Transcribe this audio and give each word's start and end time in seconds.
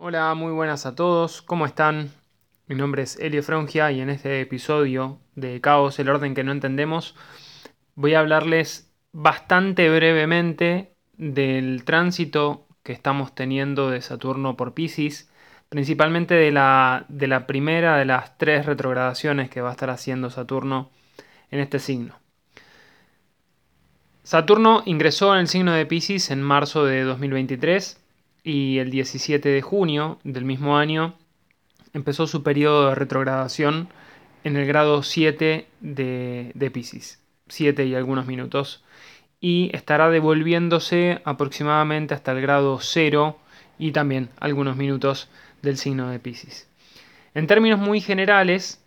Hola, 0.00 0.32
muy 0.34 0.52
buenas 0.52 0.86
a 0.86 0.94
todos, 0.94 1.42
¿cómo 1.42 1.66
están? 1.66 2.12
Mi 2.68 2.76
nombre 2.76 3.02
es 3.02 3.18
Elio 3.18 3.42
Frongia 3.42 3.90
y 3.90 4.00
en 4.00 4.10
este 4.10 4.40
episodio 4.40 5.18
de 5.34 5.60
Caos, 5.60 5.98
el 5.98 6.08
orden 6.08 6.36
que 6.36 6.44
no 6.44 6.52
entendemos, 6.52 7.16
voy 7.96 8.14
a 8.14 8.20
hablarles 8.20 8.94
bastante 9.10 9.90
brevemente 9.90 10.94
del 11.16 11.82
tránsito 11.84 12.68
que 12.84 12.92
estamos 12.92 13.34
teniendo 13.34 13.90
de 13.90 14.00
Saturno 14.00 14.56
por 14.56 14.72
Pisces, 14.72 15.32
principalmente 15.68 16.34
de 16.34 16.52
la, 16.52 17.04
de 17.08 17.26
la 17.26 17.48
primera 17.48 17.96
de 17.96 18.04
las 18.04 18.38
tres 18.38 18.66
retrogradaciones 18.66 19.50
que 19.50 19.62
va 19.62 19.70
a 19.70 19.72
estar 19.72 19.90
haciendo 19.90 20.30
Saturno 20.30 20.92
en 21.50 21.58
este 21.58 21.80
signo. 21.80 22.14
Saturno 24.22 24.84
ingresó 24.86 25.34
en 25.34 25.40
el 25.40 25.48
signo 25.48 25.72
de 25.72 25.86
Pisces 25.86 26.30
en 26.30 26.40
marzo 26.40 26.84
de 26.84 27.02
2023 27.02 28.00
y 28.48 28.78
el 28.78 28.90
17 28.90 29.46
de 29.46 29.60
junio 29.60 30.18
del 30.24 30.46
mismo 30.46 30.78
año 30.78 31.14
empezó 31.92 32.26
su 32.26 32.42
periodo 32.42 32.88
de 32.88 32.94
retrogradación 32.94 33.90
en 34.42 34.56
el 34.56 34.66
grado 34.66 35.02
7 35.02 35.66
de, 35.80 36.52
de 36.54 36.70
Pisces, 36.70 37.22
7 37.48 37.84
y 37.84 37.94
algunos 37.94 38.24
minutos, 38.24 38.82
y 39.38 39.68
estará 39.74 40.08
devolviéndose 40.08 41.20
aproximadamente 41.26 42.14
hasta 42.14 42.32
el 42.32 42.40
grado 42.40 42.78
0 42.80 43.38
y 43.78 43.92
también 43.92 44.30
algunos 44.40 44.78
minutos 44.78 45.28
del 45.60 45.76
signo 45.76 46.08
de 46.08 46.18
Pisces. 46.18 46.70
En 47.34 47.46
términos 47.48 47.78
muy 47.78 48.00
generales, 48.00 48.82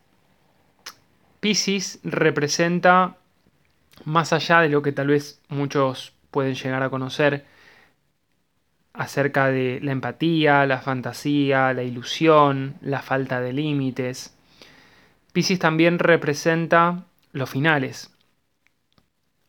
Pisces 1.40 2.00
representa, 2.04 3.18
más 4.06 4.34
allá 4.34 4.62
de 4.62 4.70
lo 4.70 4.82
que 4.82 4.92
tal 4.92 5.10
vez 5.10 5.40
muchos 5.50 6.14
pueden 6.32 6.56
llegar 6.56 6.82
a 6.82 6.90
conocer, 6.90 7.46
acerca 8.94 9.48
de 9.48 9.80
la 9.82 9.92
empatía, 9.92 10.66
la 10.66 10.80
fantasía, 10.80 11.74
la 11.74 11.84
ilusión, 11.84 12.76
la 12.82 13.02
falta 13.02 13.40
de 13.42 13.54
límites. 13.54 14.36
Pisces 15.34 15.60
también 15.60 16.00
representa 16.00 17.06
los 17.32 17.50
finales. 17.50 18.14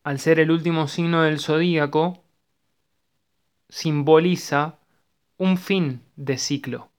Al 0.05 0.19
ser 0.19 0.41
el 0.41 0.51
último 0.51 0.89
signo 0.89 1.23
del 1.23 1.41
zodíaco, 1.41 2.23
simboliza 3.69 4.79
un 5.39 5.59
fin 5.59 6.03
de 6.17 6.39
ciclo. 6.39 6.91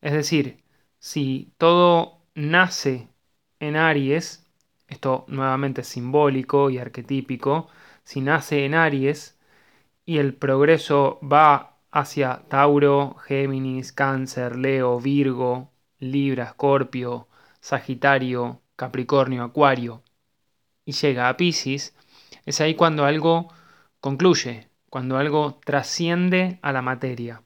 Es 0.00 0.12
decir, 0.12 0.62
si 0.98 1.52
todo 1.58 2.18
nace 2.34 3.08
en 3.60 3.76
Aries, 3.76 4.46
esto 4.88 5.24
nuevamente 5.28 5.80
es 5.80 5.88
simbólico 5.88 6.70
y 6.70 6.78
arquetípico, 6.78 7.68
si 8.04 8.20
nace 8.20 8.64
en 8.64 8.74
Aries 8.74 9.38
y 10.04 10.18
el 10.18 10.34
progreso 10.34 11.18
va 11.22 11.71
hacia 11.92 12.42
Tauro, 12.48 13.16
Géminis, 13.26 13.92
Cáncer, 13.92 14.56
Leo, 14.56 14.98
Virgo, 15.00 15.70
Libra, 15.98 16.44
Escorpio, 16.44 17.28
Sagitario, 17.60 18.62
Capricornio, 18.76 19.44
Acuario 19.44 20.02
y 20.84 20.92
llega 20.92 21.28
a 21.28 21.36
Pisces, 21.36 21.94
es 22.44 22.60
ahí 22.60 22.74
cuando 22.74 23.04
algo 23.04 23.52
concluye, 24.00 24.68
cuando 24.90 25.16
algo 25.16 25.60
trasciende 25.64 26.58
a 26.62 26.72
la 26.72 26.82
materia. 26.82 27.42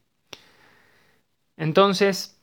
Entonces, 1.56 2.40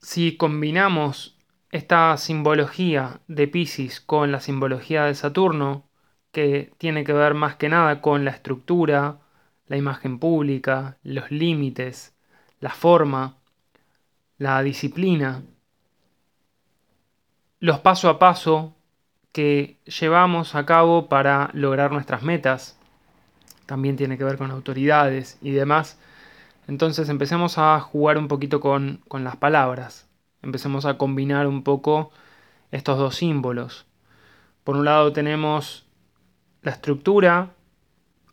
si 0.00 0.36
combinamos 0.36 1.38
esta 1.70 2.16
simbología 2.16 3.20
de 3.28 3.48
Pisces 3.48 4.00
con 4.00 4.32
la 4.32 4.40
simbología 4.40 5.04
de 5.04 5.14
Saturno, 5.14 5.88
que 6.32 6.72
tiene 6.78 7.04
que 7.04 7.12
ver 7.12 7.34
más 7.34 7.56
que 7.56 7.68
nada 7.68 8.00
con 8.00 8.24
la 8.24 8.30
estructura, 8.30 9.20
la 9.68 9.76
imagen 9.76 10.18
pública, 10.18 10.98
los 11.02 11.30
límites, 11.30 12.14
la 12.60 12.70
forma, 12.70 13.36
la 14.38 14.62
disciplina, 14.62 15.42
los 17.60 17.80
paso 17.80 18.08
a 18.08 18.18
paso 18.18 18.74
que 19.32 19.78
llevamos 19.84 20.54
a 20.54 20.64
cabo 20.64 21.08
para 21.08 21.50
lograr 21.52 21.92
nuestras 21.92 22.22
metas. 22.22 22.78
También 23.66 23.96
tiene 23.96 24.16
que 24.16 24.24
ver 24.24 24.38
con 24.38 24.50
autoridades 24.50 25.38
y 25.42 25.50
demás. 25.50 25.98
Entonces 26.68 27.08
empecemos 27.08 27.58
a 27.58 27.80
jugar 27.80 28.18
un 28.18 28.28
poquito 28.28 28.60
con, 28.60 29.02
con 29.08 29.24
las 29.24 29.36
palabras. 29.36 30.08
Empecemos 30.42 30.84
a 30.84 30.96
combinar 30.96 31.46
un 31.46 31.62
poco 31.62 32.12
estos 32.70 32.98
dos 32.98 33.16
símbolos. 33.16 33.86
Por 34.64 34.76
un 34.76 34.84
lado 34.84 35.12
tenemos 35.12 35.86
la 36.62 36.72
estructura, 36.72 37.50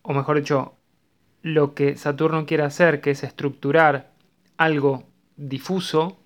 o 0.01 0.13
mejor 0.13 0.37
dicho, 0.37 0.73
lo 1.43 1.75
que 1.75 1.97
Saturno 1.97 2.45
quiere 2.47 2.63
hacer, 2.63 3.01
que 3.01 3.11
es 3.11 3.23
estructurar 3.23 4.09
algo 4.57 5.03
difuso, 5.35 6.17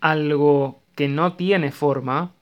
algo 0.00 0.82
que 0.94 1.08
no 1.08 1.34
tiene 1.34 1.70
forma, 1.70 2.32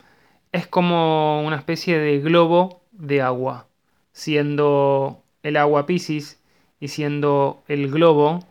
es 0.51 0.67
como 0.67 1.45
una 1.45 1.57
especie 1.57 1.99
de 1.99 2.19
globo 2.21 2.81
de 2.93 3.21
agua, 3.21 3.67
siendo 4.13 5.23
el 5.43 5.57
agua 5.57 5.87
Pisces 5.87 6.41
y 6.81 6.89
siendo 6.89 7.63
el 7.69 7.91
globo, 7.91 8.45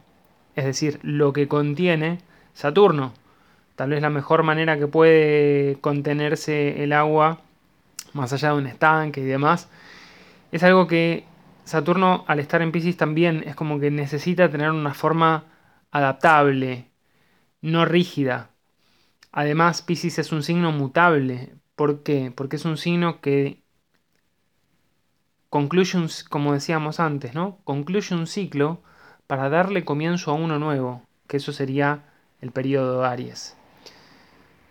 es 0.56 0.66
decir, 0.66 1.00
lo 1.02 1.34
que 1.34 1.48
contiene 1.48 2.20
Saturno. 2.54 3.14
Tal 3.76 3.90
vez 3.90 4.02
la 4.02 4.12
mejor 4.12 4.44
manera 4.44 4.78
que 4.78 4.88
puede 4.88 5.78
contenerse 5.82 6.84
el 6.84 6.94
agua, 6.94 7.42
más 8.14 8.32
allá 8.34 8.50
de 8.50 8.58
un 8.58 8.68
estanque 8.68 9.22
y 9.22 9.26
demás, 9.26 9.68
es 10.52 10.62
algo 10.62 10.86
que 10.86 11.26
Saturno 11.66 12.26
al 12.28 12.40
estar 12.40 12.62
en 12.62 12.72
Pisces 12.72 12.98
también 12.98 13.44
es 13.46 13.56
como 13.56 13.80
que 13.80 13.90
necesita 13.90 14.50
tener 14.50 14.72
una 14.72 14.94
forma 14.94 15.46
adaptable, 15.92 16.92
no 17.62 17.86
rígida. 17.86 18.50
Además, 19.32 19.82
Pisces 19.82 20.20
es 20.20 20.32
un 20.32 20.44
signo 20.44 20.72
mutable. 20.72 21.56
¿Por 21.76 22.04
qué? 22.04 22.32
Porque 22.36 22.58
es 22.58 22.66
un 22.66 22.78
signo 22.78 23.22
que 23.22 23.64
concluye 25.50 25.98
un, 25.98 26.10
como 26.30 26.54
decíamos 26.54 27.00
antes, 27.00 27.34
¿no? 27.34 27.60
Concluye 27.64 28.16
un 28.16 28.28
ciclo 28.28 28.82
para 29.28 29.50
darle 29.50 29.86
comienzo 29.86 30.32
a 30.32 30.36
uno 30.36 30.60
nuevo, 30.60 31.04
que 31.28 31.38
eso 31.38 31.54
sería 31.54 32.04
el 32.42 32.52
periodo 32.52 33.02
de 33.02 33.08
Aries. 33.08 33.56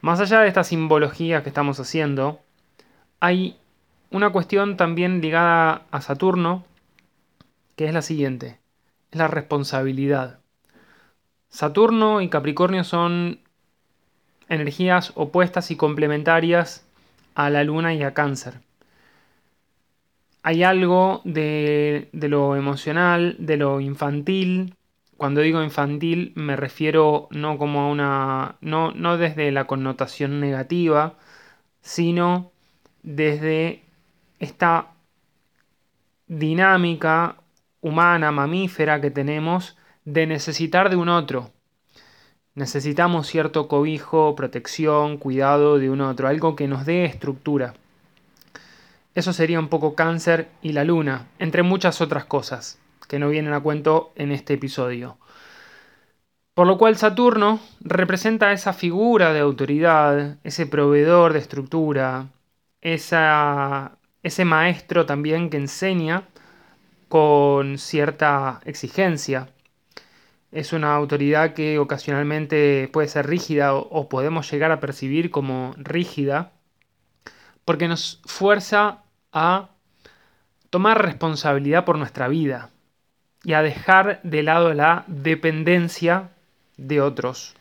Más 0.03 0.21
allá 0.21 0.41
de 0.41 0.49
esta 0.49 0.65
simbología 0.65 1.43
que 1.43 1.49
estamos 1.49 1.81
haciendo, 1.81 2.41
hay 3.21 3.57
una 4.11 4.31
cuestión 4.31 4.77
también 4.77 5.21
ligada 5.21 5.87
a 5.91 6.01
Saturno 6.01 6.65
que 7.83 7.89
es 7.89 7.95
la 7.95 8.03
siguiente, 8.03 8.61
es 9.11 9.19
la 9.19 9.27
responsabilidad. 9.27 10.39
Saturno 11.49 12.21
y 12.21 12.29
Capricornio 12.29 12.85
son 12.85 13.41
energías 14.49 15.11
opuestas 15.17 15.73
y 15.73 15.77
complementarias 15.77 16.87
a 17.35 17.51
la 17.51 17.65
Luna 17.65 17.93
y 17.93 18.05
a 18.05 18.15
Cáncer. 18.15 18.61
Hay 20.45 20.63
algo 20.63 21.23
de, 21.25 22.09
de, 22.13 22.29
lo 22.29 22.55
emocional, 22.55 23.35
de 23.41 23.57
lo 23.57 23.81
infantil. 23.81 24.77
Cuando 25.17 25.41
digo 25.41 25.61
infantil 25.61 26.33
me 26.37 26.55
refiero 26.55 27.27
no 27.33 27.59
como 27.59 27.81
a 27.81 27.89
una. 27.89 28.59
no, 28.61 28.93
no 28.93 29.19
desde 29.19 29.51
la 29.51 29.67
connotación 29.67 30.39
negativa, 30.39 31.17
sino 31.81 32.53
desde 33.03 33.83
esta 34.39 34.93
dinámica 36.29 37.42
humana, 37.83 38.33
mamífera 38.33 39.03
que 39.03 39.11
tenemos 39.11 39.77
de 40.07 40.27
necesitar 40.27 40.89
de 40.89 40.97
un 40.97 41.11
otro. 41.11 41.51
Necesitamos 42.55 43.27
cierto 43.27 43.69
cobijo, 43.69 44.35
protección, 44.35 45.19
cuidado 45.19 45.79
de 45.79 45.91
un 45.91 46.01
otro, 46.01 46.29
algo 46.29 46.57
que 46.57 46.69
nos 46.69 46.87
dé 46.87 47.05
estructura. 47.05 47.75
Eso 49.15 49.35
sería 49.35 49.59
un 49.59 49.69
poco 49.69 49.95
cáncer 49.95 50.49
y 50.63 50.73
la 50.73 50.85
luna, 50.85 51.27
entre 51.39 51.63
muchas 51.63 52.01
otras 52.01 52.25
cosas 52.25 52.79
que 53.09 53.19
no 53.19 53.29
vienen 53.29 53.53
a 53.53 53.61
cuento 53.61 54.13
en 54.17 54.33
este 54.33 54.55
episodio. 54.55 55.19
Por 56.55 56.67
lo 56.67 56.79
cual 56.79 56.97
Saturno 56.97 57.61
representa 57.81 58.53
esa 58.53 58.73
figura 58.73 59.33
de 59.33 59.41
autoridad, 59.41 60.39
ese 60.45 60.67
proveedor 60.67 61.33
de 61.33 61.39
estructura, 61.39 62.29
esa, 62.81 63.93
ese 64.23 64.45
maestro 64.45 65.07
también 65.07 65.51
que 65.51 65.57
enseña 65.57 66.25
con 67.13 67.77
cierta 67.77 68.63
exigencia. 68.65 69.51
Es 70.51 70.73
una 70.73 70.95
autoridad 70.95 71.53
que 71.53 71.79
ocasionalmente 71.79 72.89
puede 72.91 73.07
ser 73.07 73.27
rígida 73.27 73.75
o, 73.75 74.09
podemos 74.09 74.51
llegar 74.51 74.73
a 74.73 74.81
percibir 74.81 75.31
como 75.31 75.75
rígida 75.77 76.53
porque 77.67 77.87
nos 77.87 78.23
fuerza 78.25 79.03
a 79.31 79.69
tomar 80.71 81.05
responsabilidad 81.05 81.85
por 81.85 81.99
nuestra 81.99 82.29
vida 82.29 82.71
y 83.45 83.53
a 83.53 83.61
dejar 83.61 84.23
de 84.23 84.43
lado 84.43 84.73
la 84.73 85.05
dependencia 85.07 86.31
de 86.79 87.03
otros. 87.03 87.55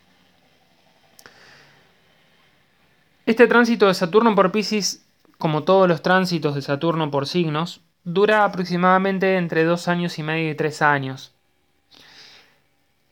Este 3.25 3.47
tránsito 3.47 3.87
de 3.87 3.95
Saturno 3.95 4.33
por 4.33 4.53
Pisces, 4.53 5.05
como 5.37 5.63
todos 5.63 5.89
los 5.89 6.01
tránsitos 6.01 6.55
de 6.55 6.61
Saturno 6.61 7.11
por 7.11 7.27
signos, 7.27 7.81
dura 8.03 8.43
aproximadamente 8.43 9.37
entre 9.37 9.63
dos 9.63 9.87
años 9.87 10.17
y 10.19 10.23
medio 10.23 10.51
y 10.51 10.55
tres 10.55 10.81
años. 10.81 11.33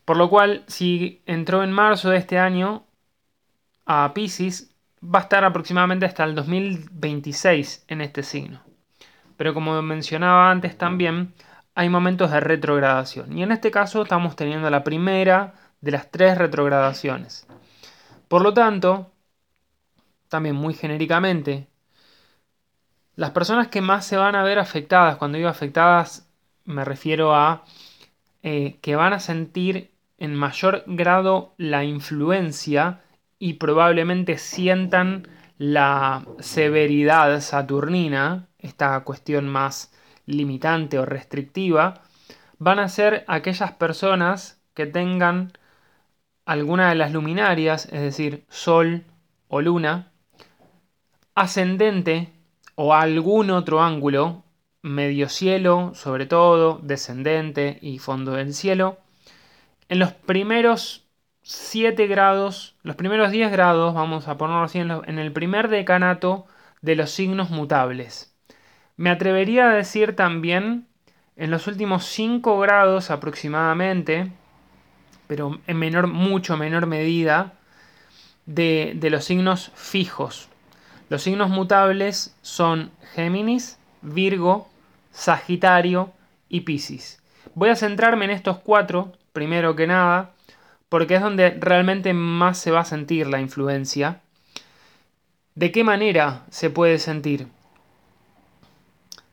Por 0.06 0.18
lo 0.18 0.30
cual, 0.30 0.63
si 0.68 1.21
entró 1.25 1.63
en 1.63 1.71
marzo 1.71 2.09
de 2.09 2.18
este 2.18 2.39
año 2.39 2.83
a 3.86 4.12
Pisces, 4.13 4.74
va 5.03 5.19
a 5.19 5.21
estar 5.24 5.44
aproximadamente 5.45 6.06
hasta 6.06 6.24
el 6.24 6.36
2026 6.36 7.86
en 7.88 8.01
este 8.01 8.24
signo. 8.24 8.62
Pero 9.38 9.53
como 9.53 9.81
mencionaba 9.81 10.51
antes 10.51 10.77
también, 10.77 11.33
hay 11.75 11.88
momentos 11.88 12.31
de 12.31 12.42
retrogradación. 12.42 13.38
Y 13.38 13.44
en 13.44 13.51
este 13.51 13.71
caso 13.71 14.01
estamos 14.01 14.35
teniendo 14.35 14.69
la 14.69 14.83
primera 14.83 15.53
de 15.80 15.92
las 15.92 16.12
tres 16.12 16.38
retrogradaciones. 16.38 17.47
Por 18.27 18.42
lo 18.42 18.53
tanto, 18.53 19.12
también 20.27 20.56
muy 20.56 20.74
genéricamente, 20.74 21.69
las 23.19 23.31
personas 23.31 23.68
que 23.68 23.81
más 23.81 24.06
se 24.06 24.16
van 24.16 24.36
a 24.36 24.44
ver 24.44 24.60
afectadas, 24.60 25.18
cuando 25.18 25.38
digo 25.38 25.50
afectadas 25.50 26.31
me 26.63 26.86
refiero 26.86 27.36
a 27.36 27.66
eh, 28.44 28.77
que 28.81 28.95
van 28.95 29.12
a 29.12 29.19
sentir 29.19 29.92
en 30.18 30.33
mayor 30.33 30.86
grado 30.88 31.54
la 31.57 31.83
influencia 31.83 33.01
y 33.38 33.56
probablemente 33.56 34.38
sientan 34.38 35.27
la 35.57 36.25
severidad 36.39 37.42
saturnina, 37.42 38.48
esta 38.57 38.98
cuestión 39.01 39.50
más 39.50 39.92
limitante 40.25 40.98
o 40.98 41.06
restrictiva, 41.06 42.04
van 42.57 42.80
a 42.80 42.88
ser 42.88 43.25
aquellas 43.27 43.74
personas 43.74 44.62
que 44.74 44.86
tengan 44.86 45.51
alguna 46.45 46.88
de 46.88 46.95
las 46.95 47.12
luminarias, 47.12 47.83
es 47.92 48.00
decir, 48.00 48.45
Sol 48.48 49.04
o 49.50 49.60
Luna, 49.60 50.13
ascendente 51.36 52.38
o 52.81 52.93
algún 52.93 53.49
otro 53.49 53.81
ángulo, 53.83 54.45
medio 54.81 55.27
cielo 55.27 55.91
sobre 55.95 56.25
todo, 56.25 56.79
descendente 56.81 57.77
y 57.81 57.99
fondo 57.99 58.31
del 58.31 58.53
cielo, 58.53 58.99
en 59.89 59.99
los 59.99 60.13
primeros 60.13 61.05
7 61.41 62.07
grados, 62.07 62.77
los 62.83 62.95
primeros 62.95 63.31
10 63.31 63.51
grados, 63.51 63.93
vamos 63.93 64.29
a 64.29 64.37
ponerlo 64.37 64.63
así, 64.63 64.79
en, 64.79 65.19
el 65.19 65.33
primer 65.33 65.67
decanato 65.67 66.45
de 66.81 66.95
los 66.95 67.11
signos 67.11 67.49
mutables. 67.49 68.33
Me 68.95 69.09
atrevería 69.09 69.69
a 69.69 69.73
decir 69.73 70.15
también 70.15 70.87
en 71.35 71.51
los 71.51 71.67
últimos 71.67 72.05
5 72.05 72.59
grados 72.59 73.11
aproximadamente, 73.11 74.31
pero 75.27 75.59
en 75.67 75.77
menor, 75.77 76.07
mucho 76.07 76.55
menor 76.55 76.85
medida, 76.85 77.55
de, 78.45 78.93
de 78.95 79.09
los 79.09 79.25
signos 79.25 79.73
fijos. 79.75 80.47
Los 81.09 81.23
signos 81.23 81.50
mutables 81.50 82.35
son 82.44 82.91
Géminis, 83.13 83.79
Virgo, 84.03 84.69
Sagitario 85.11 86.13
y 86.50 86.61
Piscis. 86.61 87.19
Voy 87.56 87.69
a 87.69 87.75
centrarme 87.75 88.25
en 88.25 88.31
estos 88.31 88.59
cuatro, 88.59 89.11
primero 89.33 89.75
que 89.75 89.88
nada, 89.88 90.33
porque 90.88 91.15
es 91.15 91.21
donde 91.21 91.50
realmente 91.59 92.13
más 92.13 92.59
se 92.59 92.71
va 92.71 92.81
a 92.81 92.85
sentir 92.85 93.27
la 93.27 93.41
influencia. 93.41 94.21
¿De 95.56 95.71
qué 95.71 95.83
manera 95.83 96.44
se 96.51 96.69
puede 96.69 97.00
sentir? 97.00 97.47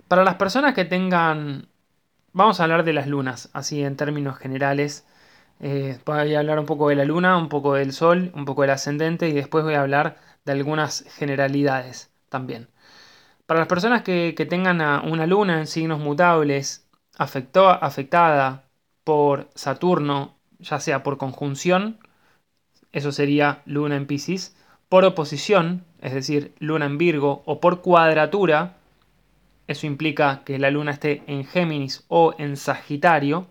Para 0.09 0.25
las 0.25 0.37
personas 0.37 0.75
que 0.75 0.85
tengan... 0.85 1.69
Vamos 2.33 2.59
a 2.59 2.65
hablar 2.65 2.85
de 2.85 2.93
las 2.93 3.07
lunas, 3.07 3.49
así 3.53 3.83
en 3.83 3.97
términos 3.97 4.39
generales. 4.39 5.07
Eh, 5.61 5.99
voy 6.05 6.35
a 6.35 6.39
hablar 6.39 6.59
un 6.59 6.67
poco 6.67 6.89
de 6.89 6.97
la 6.97 7.05
luna, 7.05 7.37
un 7.39 7.49
poco 7.49 7.75
del 7.75 7.93
sol, 7.93 8.31
un 8.35 8.45
poco 8.45 8.63
del 8.63 8.73
ascendente 8.73 9.29
y 9.29 9.33
después 9.33 9.65
voy 9.65 9.75
a 9.75 9.81
hablar 9.81 10.19
de 10.47 10.53
algunas 10.53 11.05
generalidades 11.19 12.11
también. 12.31 12.69
Para 13.45 13.61
las 13.61 13.69
personas 13.69 14.03
que, 14.03 14.33
tengan 14.49 14.81
una 15.07 15.27
luna 15.27 15.59
en 15.59 15.67
signos 15.67 16.01
mutables 16.01 16.89
afectada 17.19 18.65
por 19.05 19.49
Saturno 19.55 20.37
ya 20.59 20.81
sea 20.81 21.03
por 21.03 21.19
conjunción, 21.19 21.99
eso 22.93 23.13
sería 23.13 23.63
luna 23.67 23.97
en 23.97 24.07
Pisces, 24.07 24.57
por 24.89 25.05
oposición, 25.05 25.85
es 26.01 26.15
decir, 26.15 26.55
luna 26.59 26.87
en 26.87 26.97
Virgo, 26.97 27.43
o 27.45 27.61
por 27.61 27.83
cuadratura, 27.83 28.77
eso 29.67 29.87
implica 29.87 30.43
que 30.45 30.59
la 30.59 30.71
luna 30.71 30.93
esté 30.93 31.23
en 31.27 31.45
Géminis 31.45 32.05
o 32.09 32.35
en 32.39 32.57
Sagitario, 32.57 33.49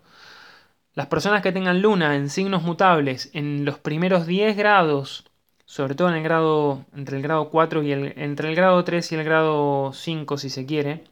las 0.94 1.06
personas 1.06 1.42
que 1.42 1.52
tengan 1.52 1.82
luna 1.82 2.16
en 2.16 2.30
signos 2.30 2.62
mutables 2.62 3.30
en 3.34 3.64
los 3.64 3.78
primeros 3.78 4.26
10 4.26 4.56
grados, 4.56 5.26
sobre 5.66 5.94
todo 5.94 6.08
en 6.08 6.14
el 6.14 6.22
grado, 6.22 6.84
entre 6.94 7.18
el 7.18 7.22
grado 7.22 7.50
4 7.50 7.82
y 7.82 7.92
el, 7.92 8.14
entre 8.16 8.48
el 8.48 8.56
grado 8.56 8.82
3 8.84 9.12
y 9.12 9.16
el 9.16 9.24
grado 9.24 9.92
5 9.92 10.38
si 10.38 10.48
se 10.50 10.64
quiere, 10.66 11.04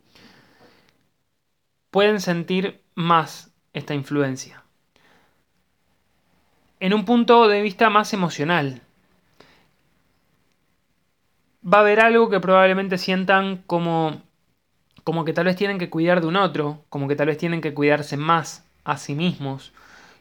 pueden 1.90 2.20
sentir 2.20 2.80
más 2.94 3.52
esta 3.72 3.94
influencia 3.94 4.64
en 6.84 6.92
un 6.92 7.06
punto 7.06 7.48
de 7.48 7.62
vista 7.62 7.88
más 7.88 8.12
emocional. 8.12 8.82
Va 11.64 11.78
a 11.78 11.80
haber 11.80 12.00
algo 12.00 12.28
que 12.28 12.40
probablemente 12.40 12.98
sientan 12.98 13.62
como, 13.66 14.20
como 15.02 15.24
que 15.24 15.32
tal 15.32 15.46
vez 15.46 15.56
tienen 15.56 15.78
que 15.78 15.88
cuidar 15.88 16.20
de 16.20 16.26
un 16.26 16.36
otro, 16.36 16.84
como 16.90 17.08
que 17.08 17.16
tal 17.16 17.28
vez 17.28 17.38
tienen 17.38 17.62
que 17.62 17.72
cuidarse 17.72 18.18
más 18.18 18.66
a 18.84 18.98
sí 18.98 19.14
mismos. 19.14 19.72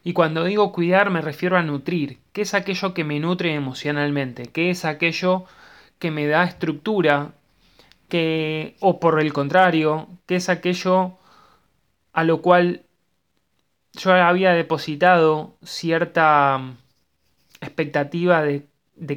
Y 0.04 0.12
cuando 0.12 0.44
digo 0.44 0.72
cuidar 0.72 1.10
me 1.10 1.22
refiero 1.22 1.56
a 1.56 1.62
nutrir. 1.62 2.20
¿Qué 2.32 2.42
es 2.42 2.54
aquello 2.54 2.94
que 2.94 3.04
me 3.04 3.18
nutre 3.20 3.54
emocionalmente? 3.54 4.44
¿Qué 4.44 4.70
es 4.70 4.84
aquello 4.84 5.44
que 5.98 6.10
me 6.10 6.26
da 6.26 6.44
estructura? 6.44 7.32
Que, 8.08 8.76
o 8.80 9.00
por 9.00 9.20
el 9.20 9.32
contrario, 9.32 10.08
¿qué 10.26 10.36
es 10.36 10.48
aquello 10.48 11.18
a 12.12 12.24
lo 12.24 12.42
cual 12.42 12.84
yo 13.94 14.12
había 14.12 14.52
depositado 14.52 15.56
cierta 15.62 16.58
mm, 16.58 16.76
expectativa 17.60 18.42
de, 18.42 18.68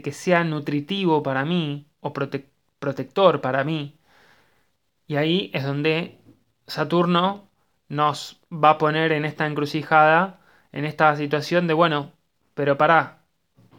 que 0.03 0.11
sea 0.11 0.43
nutritivo 0.43 1.23
para 1.23 1.45
mí 1.45 1.87
o 2.01 2.13
protector 2.13 3.41
para 3.41 3.63
mí. 3.63 3.97
Y 5.07 5.15
ahí 5.15 5.51
es 5.53 5.63
donde 5.63 6.19
Saturno 6.67 7.47
nos 7.89 8.41
va 8.51 8.71
a 8.71 8.77
poner 8.77 9.11
en 9.11 9.25
esta 9.25 9.47
encrucijada, 9.47 10.39
en 10.71 10.85
esta 10.85 11.15
situación 11.15 11.67
de, 11.67 11.73
bueno, 11.73 12.11
pero 12.53 12.77
para 12.77 13.19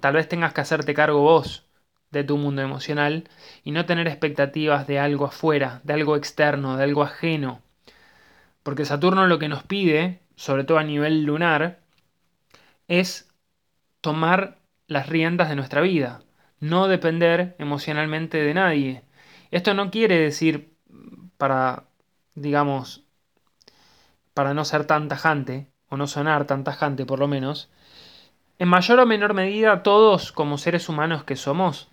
tal 0.01 0.15
vez 0.15 0.29
tengas 0.29 0.53
que 0.53 0.61
hacerte 0.61 0.95
cargo 0.95 1.21
vos 1.21 1.67
de 2.11 2.25
tu 2.25 2.37
mundo 2.37 2.63
emocional 2.63 3.29
y 3.65 3.73
no 3.73 3.87
tener 3.87 4.07
expectativas 4.09 4.87
de 4.87 4.99
algo 4.99 5.27
afuera, 5.27 5.81
de 5.85 5.95
algo 5.95 6.17
externo, 6.17 6.77
de 6.77 6.85
algo 6.85 7.03
ajeno. 7.03 7.61
Porque 8.63 8.85
Saturno 8.85 9.27
lo 9.27 9.39
que 9.39 9.49
nos 9.49 9.63
pide 9.63 10.21
sobre 10.39 10.63
todo 10.63 10.79
a 10.79 10.85
nivel 10.85 11.25
lunar, 11.25 11.81
es 12.87 13.29
tomar 14.01 14.59
las 14.87 15.09
riendas 15.09 15.49
de 15.49 15.57
nuestra 15.57 15.81
vida, 15.81 16.23
no 16.61 16.87
depender 16.87 17.57
emocionalmente 17.59 18.39
de 18.39 18.55
nadie. 18.55 19.03
Esto 19.51 19.75
no 19.75 19.91
quiere 19.91 20.17
decir 20.17 20.73
para, 21.39 21.89
digamos, 22.37 23.05
para 24.33 24.55
no 24.55 24.65
ser 24.65 24.85
tan 24.85 25.09
tajante, 25.09 25.67
o 25.89 25.97
no 25.97 26.07
sonar 26.07 26.47
tan 26.47 26.65
tajante 26.65 27.07
por 27.07 27.19
lo 27.19 27.29
menos, 27.29 27.69
en 28.59 28.69
mayor 28.69 29.01
o 29.01 29.07
menor 29.07 29.35
medida 29.35 29.83
todos 29.83 30.33
como 30.33 30.59
seres 30.59 30.89
humanos 30.89 31.25
que 31.25 31.37
somos, 31.37 31.89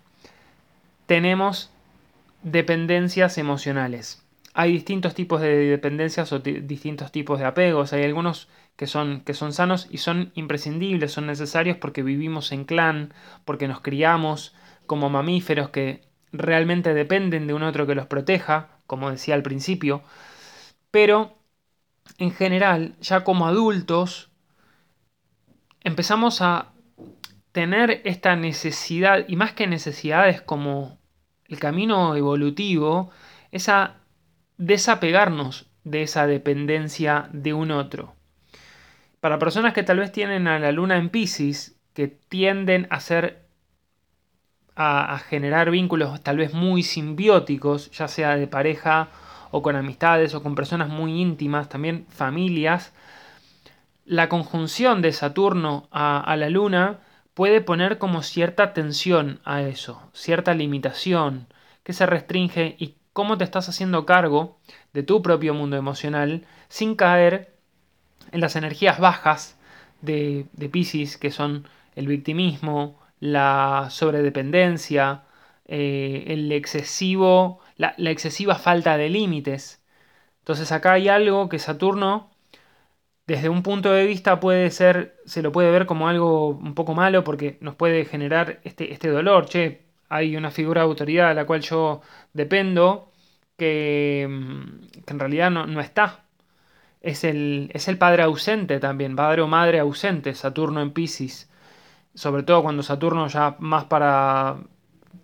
tenemos 1.06 1.70
dependencias 2.42 3.38
emocionales 3.38 4.26
hay 4.58 4.72
distintos 4.72 5.14
tipos 5.14 5.42
de 5.42 5.54
dependencias 5.54 6.32
o 6.32 6.38
distintos 6.38 7.12
tipos 7.12 7.38
de 7.38 7.44
apegos. 7.44 7.92
Hay 7.92 8.04
algunos 8.04 8.48
que 8.76 8.86
son, 8.86 9.20
que 9.20 9.34
son 9.34 9.52
sanos 9.52 9.86
y 9.90 9.98
son 9.98 10.32
imprescindibles, 10.34 11.12
son 11.12 11.26
necesarios 11.26 11.76
porque 11.76 12.02
vivimos 12.02 12.52
en 12.52 12.64
clan, 12.64 13.12
porque 13.44 13.68
nos 13.68 13.82
criamos 13.82 14.54
como 14.86 15.10
mamíferos 15.10 15.68
que 15.68 16.04
realmente 16.32 16.94
dependen 16.94 17.46
de 17.46 17.52
un 17.52 17.64
otro 17.64 17.86
que 17.86 17.94
los 17.94 18.06
proteja, 18.06 18.70
como 18.86 19.10
decía 19.10 19.34
al 19.34 19.42
principio. 19.42 20.02
Pero, 20.90 21.35
en 22.18 22.30
general, 22.30 22.94
ya 23.00 23.24
como 23.24 23.46
adultos, 23.46 24.30
empezamos 25.80 26.42
a 26.42 26.72
tener 27.52 28.02
esta 28.04 28.36
necesidad, 28.36 29.24
y 29.28 29.36
más 29.36 29.52
que 29.52 29.66
necesidades 29.66 30.42
como 30.42 30.98
el 31.48 31.58
camino 31.58 32.14
evolutivo, 32.16 33.10
esa 33.50 33.96
desapegarnos 34.58 35.66
de 35.84 36.02
esa 36.02 36.26
dependencia 36.26 37.28
de 37.32 37.54
un 37.54 37.70
otro. 37.70 38.14
Para 39.20 39.38
personas 39.38 39.72
que 39.72 39.82
tal 39.82 39.98
vez 39.98 40.12
tienen 40.12 40.48
a 40.48 40.58
la 40.58 40.72
luna 40.72 40.96
en 40.96 41.10
Pisces, 41.10 41.78
que 41.94 42.08
tienden 42.08 42.86
a 42.90 43.00
ser 43.00 43.46
a, 44.74 45.18
generar 45.18 45.70
vínculos 45.70 46.22
tal 46.22 46.36
vez 46.36 46.52
muy 46.52 46.82
simbióticos, 46.82 47.90
ya 47.92 48.08
sea 48.08 48.36
de 48.36 48.46
pareja 48.46 49.08
o 49.50 49.62
con 49.62 49.76
amistades 49.76 50.34
o 50.34 50.42
con 50.42 50.54
personas 50.54 50.88
muy 50.88 51.20
íntimas, 51.20 51.68
también 51.68 52.06
familias, 52.08 52.92
la 54.04 54.28
conjunción 54.28 55.02
de 55.02 55.12
Saturno 55.12 55.88
a, 55.90 56.34
la 56.36 56.48
luna 56.48 57.00
puede 57.34 57.60
poner 57.60 57.98
como 57.98 58.22
cierta 58.22 58.72
tensión 58.72 59.40
a 59.44 59.62
eso, 59.62 60.00
cierta 60.12 60.54
limitación 60.54 61.46
que 61.82 61.92
se 61.92 62.06
restringe 62.06 62.76
y 62.78 62.94
cómo 63.12 63.36
te 63.36 63.44
estás 63.44 63.68
haciendo 63.68 64.06
cargo 64.06 64.58
de 64.92 65.02
tu 65.02 65.22
propio 65.22 65.54
mundo 65.54 65.76
emocional 65.76 66.44
sin 66.68 66.94
caer 66.94 67.54
en 68.32 68.40
las 68.40 68.56
energías 68.56 68.98
bajas 68.98 69.58
de, 70.02 70.46
de 70.52 70.68
Pisces, 70.68 71.16
que 71.16 71.30
son 71.30 71.66
el 71.96 72.06
victimismo, 72.06 73.00
la 73.20 73.88
sobredependencia, 73.90 75.22
eh, 75.66 76.24
el 76.28 76.52
excesivo, 76.52 77.60
la, 77.76 77.94
excesiva 78.10 78.56
falta 78.56 78.96
de 78.96 79.08
límites. 79.10 79.82
Entonces 80.40 80.72
acá 80.72 80.92
hay 80.94 81.08
algo 81.08 81.48
que 81.48 81.58
Saturno, 81.58 82.30
desde 83.26 83.48
un 83.48 83.62
punto 83.62 83.92
de 83.92 84.06
vista, 84.06 84.40
puede 84.40 84.70
ser, 84.70 85.16
se 85.26 85.42
lo 85.42 85.52
puede 85.52 85.70
ver 85.70 85.86
como 85.86 86.08
algo 86.08 86.50
un 86.50 86.74
poco 86.74 86.94
malo 86.94 87.24
porque 87.24 87.58
nos 87.60 87.74
puede 87.76 88.04
generar 88.04 88.60
este, 88.64 88.92
este 88.92 89.08
dolor. 89.08 89.46
Che, 89.46 89.82
hay 90.08 90.36
una 90.36 90.50
figura 90.50 90.82
de 90.82 90.88
autoridad 90.88 91.28
de 91.28 91.34
la 91.34 91.46
cual 91.46 91.62
yo 91.62 92.02
dependo 92.32 93.10
que, 93.56 94.26
mm, 94.28 95.02
que 95.04 95.12
en 95.12 95.18
realidad 95.18 95.50
no, 95.50 95.66
no 95.66 95.80
está. 95.80 96.24
Es 97.00 97.24
el, 97.24 97.70
es 97.74 97.88
el, 97.88 97.98
padre 97.98 98.22
ausente 98.24 98.80
también, 98.80 99.16
padre 99.16 99.42
o 99.42 99.48
madre 99.48 99.80
ausente, 99.80 100.34
Saturno 100.34 100.82
en 100.82 100.92
Pisces. 100.92 101.50
Sobre 102.14 102.42
todo 102.42 102.62
cuando 102.62 102.82
Saturno 102.82 103.28
ya 103.28 103.56
más 103.60 103.84
para 103.86 104.58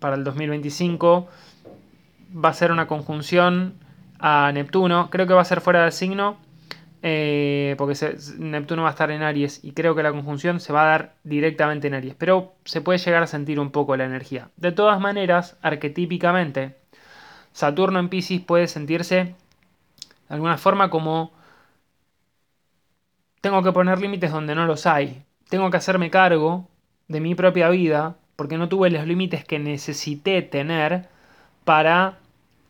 para 0.03 0.17
el 0.17 0.25
2025 0.25 1.29
va 2.33 2.49
a 2.49 2.53
ser 2.53 2.71
una 2.71 2.87
conjunción 2.87 3.75
a 4.19 4.51
Neptuno. 4.53 5.09
Creo 5.09 5.27
que 5.27 5.33
va 5.33 5.41
a 5.41 5.45
ser 5.45 5.61
fuera 5.61 5.83
del 5.83 5.91
signo, 5.91 6.37
eh, 7.01 7.75
porque 7.77 7.95
Neptuno 8.37 8.83
va 8.83 8.89
a 8.89 8.91
estar 8.91 9.11
en 9.11 9.21
Aries 9.21 9.63
y 9.63 9.73
creo 9.73 9.95
que 9.95 10.03
la 10.03 10.11
conjunción 10.11 10.59
se 10.59 10.73
va 10.73 10.83
a 10.83 10.87
dar 10.87 11.15
directamente 11.23 11.87
en 11.87 11.93
Aries. 11.95 12.15
Pero 12.15 12.53
se 12.65 12.81
puede 12.81 12.99
llegar 12.99 13.23
a 13.23 13.27
sentir 13.27 13.59
un 13.59 13.71
poco 13.71 13.95
la 13.97 14.05
energía. 14.05 14.49
De 14.57 14.71
todas 14.71 14.99
maneras, 14.99 15.57
arquetípicamente, 15.61 16.75
Saturno 17.51 17.99
en 17.99 18.09
Pisces 18.09 18.41
puede 18.41 18.67
sentirse 18.67 19.15
de 19.15 19.35
alguna 20.29 20.57
forma 20.57 20.89
como 20.89 21.31
tengo 23.41 23.61
que 23.61 23.71
poner 23.71 23.99
límites 23.99 24.31
donde 24.31 24.55
no 24.55 24.65
los 24.65 24.85
hay. 24.87 25.23
Tengo 25.49 25.69
que 25.69 25.77
hacerme 25.77 26.09
cargo 26.09 26.69
de 27.07 27.19
mi 27.19 27.35
propia 27.35 27.69
vida 27.69 28.15
porque 28.35 28.57
no 28.57 28.69
tuve 28.69 28.89
los 28.89 29.05
límites 29.05 29.43
que 29.45 29.59
necesité 29.59 30.41
tener 30.41 31.09
para 31.63 32.19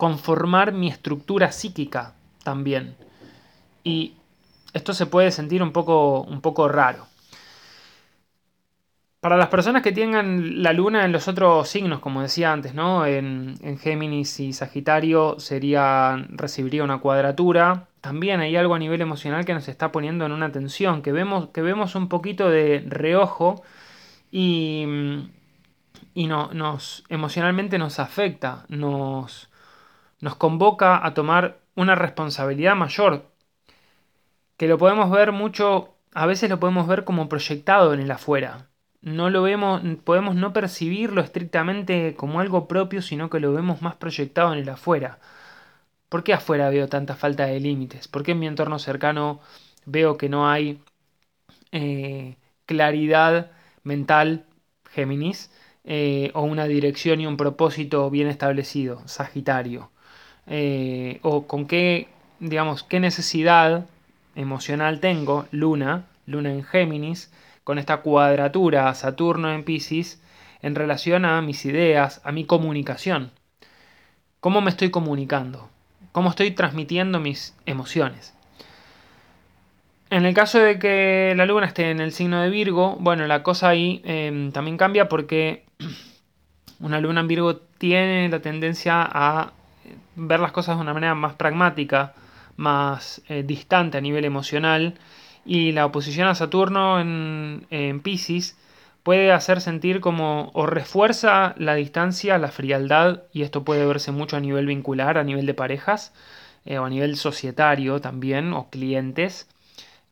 conformar 0.03 0.73
mi 0.73 0.89
estructura 0.89 1.53
psíquica 1.53 2.13
también. 2.43 2.97
Y 3.85 4.15
esto 4.73 4.93
se 4.93 5.05
puede 5.05 5.31
sentir 5.31 5.63
un 5.63 5.71
poco, 5.71 6.23
un 6.23 6.41
poco 6.41 6.67
raro. 6.67 7.07
Para 9.21 9.37
las 9.37 9.47
personas 9.47 9.81
que 9.81 9.93
tengan 9.93 10.61
la 10.61 10.73
luna 10.73 11.05
en 11.05 11.13
los 11.13 11.29
otros 11.29 11.69
signos, 11.69 12.01
como 12.01 12.21
decía 12.21 12.51
antes, 12.51 12.73
¿no? 12.73 13.05
En, 13.05 13.57
Géminis 13.79 14.41
y 14.41 14.51
Sagitario 14.51 15.39
sería, 15.39 16.17
recibiría 16.31 16.83
una 16.83 16.97
cuadratura. 16.97 17.87
También 18.01 18.41
hay 18.41 18.57
algo 18.57 18.75
a 18.75 18.79
nivel 18.79 18.99
emocional 18.99 19.45
que 19.45 19.53
nos 19.53 19.69
está 19.69 19.93
poniendo 19.93 20.25
en 20.25 20.33
una 20.33 20.51
tensión, 20.51 21.01
que 21.01 21.13
vemos, 21.13 21.47
que 21.53 21.61
vemos 21.61 21.95
un 21.95 22.09
poquito 22.09 22.49
de 22.49 22.83
reojo 22.89 23.63
y, 24.33 24.85
y 26.13 26.27
no, 26.27 26.49
nos 26.53 27.05
emocionalmente 27.07 27.77
nos 27.77 27.99
afecta, 27.99 28.65
nos, 28.67 29.47
nos 30.23 30.37
convoca 30.37 31.05
a 31.05 31.13
tomar 31.13 31.59
una 31.75 31.95
responsabilidad 31.95 32.77
mayor, 32.77 33.25
que 34.55 34.69
lo 34.69 34.77
podemos 34.77 35.11
ver 35.11 35.33
mucho, 35.33 35.95
a 36.13 36.25
veces 36.25 36.49
lo 36.49 36.61
podemos 36.61 36.87
ver 36.87 37.03
como 37.03 37.27
proyectado 37.27 37.93
en 37.93 37.99
el 37.99 38.09
afuera. 38.09 38.69
No 39.01 39.29
lo 39.29 39.41
vemos, 39.43 39.81
podemos 40.05 40.35
no 40.35 40.53
percibirlo 40.53 41.19
estrictamente 41.21 42.15
como 42.15 42.39
algo 42.39 42.69
propio, 42.69 43.01
sino 43.01 43.29
que 43.29 43.41
lo 43.41 43.51
vemos 43.51 43.81
más 43.81 43.95
proyectado 43.95 44.53
en 44.53 44.59
el 44.59 44.69
afuera. 44.69 45.19
¿Por 46.07 46.23
qué 46.23 46.33
afuera 46.33 46.69
veo 46.69 46.87
tanta 46.87 47.15
falta 47.15 47.45
de 47.45 47.59
límites? 47.59 48.07
¿Por 48.07 48.23
qué 48.23 48.31
en 48.31 48.39
mi 48.39 48.47
entorno 48.47 48.79
cercano 48.79 49.41
veo 49.85 50.17
que 50.17 50.29
no 50.29 50.49
hay 50.49 50.81
eh, 51.73 52.37
claridad 52.65 53.51
mental, 53.83 54.45
Géminis, 54.89 55.51
eh, 55.83 56.31
o 56.33 56.43
una 56.43 56.65
dirección 56.65 57.19
y 57.19 57.27
un 57.27 57.35
propósito 57.35 58.09
bien 58.09 58.27
establecido, 58.27 59.05
Sagitario. 59.07 59.91
Eh, 60.47 61.19
o 61.21 61.47
con 61.47 61.67
qué, 61.67 62.07
digamos, 62.39 62.83
qué 62.83 62.99
necesidad 62.99 63.85
emocional 64.35 64.99
tengo, 64.99 65.45
Luna, 65.51 66.05
Luna 66.25 66.51
en 66.51 66.63
Géminis, 66.63 67.31
con 67.63 67.79
esta 67.79 67.97
cuadratura 67.97 68.93
Saturno 68.93 69.51
en 69.51 69.63
Pisces, 69.63 70.21
en 70.61 70.75
relación 70.75 71.25
a 71.25 71.41
mis 71.41 71.65
ideas, 71.65 72.21
a 72.23 72.31
mi 72.31 72.45
comunicación. 72.45 73.31
¿Cómo 74.39 74.61
me 74.61 74.69
estoy 74.69 74.91
comunicando? 74.91 75.69
¿Cómo 76.11 76.29
estoy 76.29 76.51
transmitiendo 76.51 77.19
mis 77.19 77.55
emociones? 77.65 78.33
En 80.09 80.25
el 80.25 80.33
caso 80.33 80.59
de 80.59 80.77
que 80.77 81.33
la 81.35 81.45
luna 81.45 81.65
esté 81.65 81.89
en 81.89 81.99
el 81.99 82.11
signo 82.11 82.41
de 82.41 82.49
Virgo, 82.49 82.97
bueno, 82.99 83.25
la 83.25 83.41
cosa 83.41 83.69
ahí 83.69 84.01
em, 84.05 84.51
también 84.51 84.77
cambia 84.77 85.09
porque 85.09 85.65
una 86.79 86.99
luna 86.99 87.21
en 87.21 87.27
Virgo 87.27 87.55
tiene 87.55 88.29
la 88.29 88.39
tendencia 88.39 89.01
a 89.01 89.53
ver 90.15 90.39
las 90.39 90.51
cosas 90.51 90.77
de 90.77 90.81
una 90.81 90.93
manera 90.93 91.15
más 91.15 91.35
pragmática, 91.35 92.13
más 92.55 93.21
eh, 93.29 93.43
distante 93.43 93.97
a 93.97 94.01
nivel 94.01 94.25
emocional, 94.25 94.95
y 95.45 95.71
la 95.73 95.85
oposición 95.85 96.27
a 96.27 96.35
Saturno 96.35 96.99
en, 96.99 97.65
en 97.69 97.99
Pisces 98.01 98.57
puede 99.03 99.31
hacer 99.31 99.59
sentir 99.61 99.99
como 99.99 100.51
o 100.53 100.65
refuerza 100.65 101.53
la 101.57 101.75
distancia, 101.75 102.37
la 102.37 102.49
frialdad, 102.49 103.23
y 103.33 103.43
esto 103.43 103.63
puede 103.63 103.85
verse 103.85 104.11
mucho 104.11 104.37
a 104.37 104.39
nivel 104.39 104.67
vincular, 104.67 105.17
a 105.17 105.23
nivel 105.23 105.45
de 105.45 105.53
parejas, 105.53 106.13
eh, 106.65 106.77
o 106.77 106.85
a 106.85 106.89
nivel 106.89 107.17
societario 107.17 107.99
también, 108.01 108.53
o 108.53 108.69
clientes, 108.69 109.47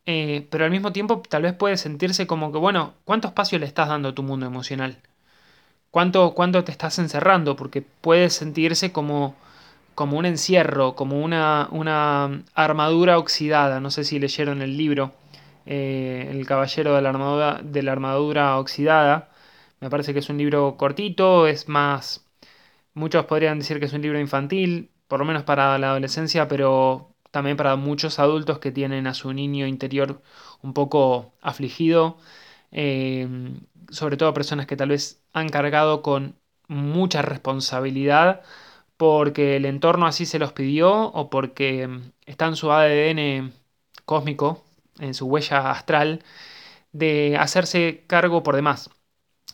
eh, 0.05 0.47
pero 0.49 0.65
al 0.65 0.71
mismo 0.71 0.91
tiempo 0.91 1.21
tal 1.29 1.43
vez 1.43 1.53
puede 1.53 1.77
sentirse 1.77 2.27
como 2.27 2.51
que, 2.51 2.57
bueno, 2.57 2.93
¿cuánto 3.05 3.27
espacio 3.29 3.59
le 3.59 3.65
estás 3.65 3.87
dando 3.87 4.09
a 4.09 4.15
tu 4.15 4.23
mundo 4.23 4.45
emocional? 4.45 4.97
¿Cuánto, 5.91 6.33
cuánto 6.33 6.63
te 6.63 6.71
estás 6.71 6.99
encerrando? 6.99 7.55
Porque 7.55 7.81
puede 7.81 8.29
sentirse 8.29 8.91
como, 8.91 9.35
como 10.01 10.17
un 10.17 10.25
encierro, 10.25 10.95
como 10.95 11.21
una, 11.21 11.67
una 11.69 12.43
armadura 12.55 13.19
oxidada. 13.19 13.79
No 13.79 13.91
sé 13.91 14.03
si 14.03 14.17
leyeron 14.17 14.63
el 14.63 14.75
libro, 14.75 15.13
eh, 15.67 16.27
El 16.31 16.43
Caballero 16.47 16.95
de 16.95 17.03
la, 17.03 17.09
armadura, 17.09 17.61
de 17.63 17.83
la 17.83 17.91
Armadura 17.91 18.57
Oxidada. 18.57 19.29
Me 19.79 19.91
parece 19.91 20.11
que 20.13 20.19
es 20.19 20.29
un 20.29 20.39
libro 20.39 20.75
cortito, 20.75 21.45
es 21.45 21.69
más... 21.69 22.25
Muchos 22.95 23.25
podrían 23.25 23.59
decir 23.59 23.79
que 23.79 23.85
es 23.85 23.93
un 23.93 24.01
libro 24.01 24.19
infantil, 24.19 24.89
por 25.07 25.19
lo 25.19 25.25
menos 25.25 25.43
para 25.43 25.77
la 25.77 25.91
adolescencia, 25.91 26.47
pero 26.47 27.13
también 27.29 27.55
para 27.55 27.75
muchos 27.75 28.17
adultos 28.17 28.57
que 28.57 28.71
tienen 28.71 29.05
a 29.05 29.13
su 29.13 29.31
niño 29.33 29.67
interior 29.67 30.23
un 30.63 30.73
poco 30.73 31.35
afligido, 31.41 32.17
eh, 32.71 33.27
sobre 33.91 34.17
todo 34.17 34.33
personas 34.33 34.65
que 34.65 34.77
tal 34.77 34.89
vez 34.89 35.21
han 35.31 35.49
cargado 35.49 36.01
con 36.01 36.37
mucha 36.67 37.21
responsabilidad 37.21 38.41
porque 39.01 39.55
el 39.55 39.65
entorno 39.65 40.05
así 40.05 40.27
se 40.27 40.37
los 40.37 40.53
pidió 40.53 40.91
o 40.93 41.31
porque 41.31 41.89
está 42.27 42.45
en 42.45 42.55
su 42.55 42.71
ADN 42.71 43.51
cósmico, 44.05 44.63
en 44.99 45.15
su 45.15 45.25
huella 45.25 45.71
astral, 45.71 46.23
de 46.91 47.35
hacerse 47.39 48.03
cargo 48.05 48.43
por 48.43 48.55
demás. 48.55 48.91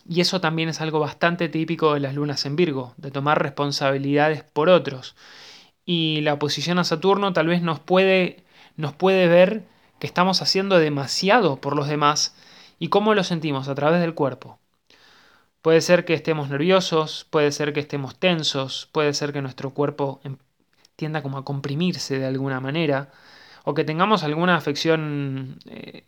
Y 0.06 0.20
eso 0.20 0.42
también 0.42 0.68
es 0.68 0.82
algo 0.82 1.00
bastante 1.00 1.48
típico 1.48 1.94
de 1.94 2.00
las 2.00 2.14
lunas 2.14 2.44
en 2.44 2.56
Virgo, 2.56 2.92
de 2.98 3.10
tomar 3.10 3.40
responsabilidades 3.42 4.42
por 4.42 4.68
otros 4.68 5.16
y 5.88 6.20
la 6.20 6.34
oposición 6.34 6.78
a 6.78 6.84
Saturno 6.84 7.32
tal 7.32 7.46
vez 7.46 7.62
nos 7.62 7.80
puede, 7.80 8.44
nos 8.76 8.92
puede 8.92 9.26
ver 9.28 9.64
que 9.98 10.06
estamos 10.06 10.42
haciendo 10.42 10.78
demasiado 10.78 11.56
por 11.62 11.74
los 11.74 11.88
demás 11.88 12.36
y 12.78 12.88
cómo 12.88 13.14
lo 13.14 13.24
sentimos 13.24 13.68
a 13.68 13.74
través 13.74 14.02
del 14.02 14.12
cuerpo. 14.12 14.58
Puede 15.68 15.82
ser 15.82 16.06
que 16.06 16.14
estemos 16.14 16.48
nerviosos, 16.48 17.26
puede 17.28 17.52
ser 17.52 17.74
que 17.74 17.80
estemos 17.80 18.18
tensos, 18.18 18.88
puede 18.90 19.12
ser 19.12 19.34
que 19.34 19.42
nuestro 19.42 19.74
cuerpo 19.74 20.18
em, 20.24 20.38
tienda 20.96 21.22
como 21.22 21.36
a 21.36 21.44
comprimirse 21.44 22.18
de 22.18 22.24
alguna 22.24 22.58
manera 22.58 23.10
o 23.64 23.74
que 23.74 23.84
tengamos 23.84 24.24
alguna 24.24 24.56
afección 24.56 25.58
eh, 25.66 26.04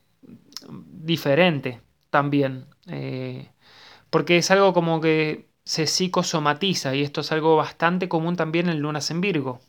diferente 0.67 1.83
también. 2.09 2.69
Eh, 2.87 3.51
porque 4.09 4.39
es 4.39 4.51
algo 4.51 4.73
como 4.73 5.03
que 5.03 5.51
se 5.65 5.87
psicosomatiza 5.87 6.95
y 6.95 7.03
esto 7.03 7.21
es 7.21 7.31
algo 7.31 7.57
bastante 7.57 8.09
común 8.09 8.37
también 8.37 8.71
en 8.71 8.81
lunas 8.81 9.11
en 9.11 9.21
Virgo 9.21 9.61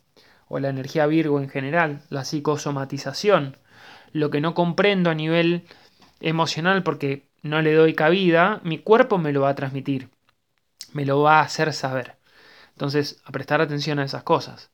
o 0.48 0.60
la 0.60 0.70
energía 0.70 1.06
Virgo 1.06 1.42
en 1.42 1.50
general, 1.50 2.02
la 2.10 2.24
psicosomatización, 2.24 3.58
lo 4.14 4.30
que 4.30 4.40
no 4.40 4.54
comprendo 4.54 5.10
a 5.10 5.16
nivel 5.16 5.66
emocional 6.22 6.82
porque 6.82 7.31
no 7.44 7.62
le 7.62 7.74
doy 7.74 7.94
cabida, 7.94 8.62
mi 8.64 8.80
cuerpo 8.80 9.18
me 9.18 9.32
lo 9.34 9.42
va 9.42 9.50
a 9.50 9.56
transmitir, 9.56 10.10
me 10.94 11.06
lo 11.06 11.22
va 11.22 11.40
a 11.40 11.44
hacer 11.44 11.74
saber. 11.74 12.18
Entonces, 12.74 13.22
a 13.26 13.32
prestar 13.32 13.62
atención 13.62 14.00
a 14.00 14.06
esas 14.06 14.24
cosas. 14.24 14.72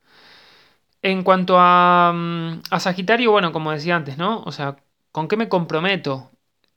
En 1.02 1.24
cuanto 1.24 1.58
a, 1.60 2.12
mm, 2.14 2.62
a 2.72 2.80
Sagitario, 2.80 3.32
bueno, 3.32 3.52
como 3.52 3.72
decía 3.72 3.96
antes, 3.96 4.18
¿no? 4.18 4.42
O 4.44 4.52
sea, 4.52 4.78
¿con 5.12 5.28
qué 5.28 5.38
me 5.38 5.50
comprometo? 5.50 6.32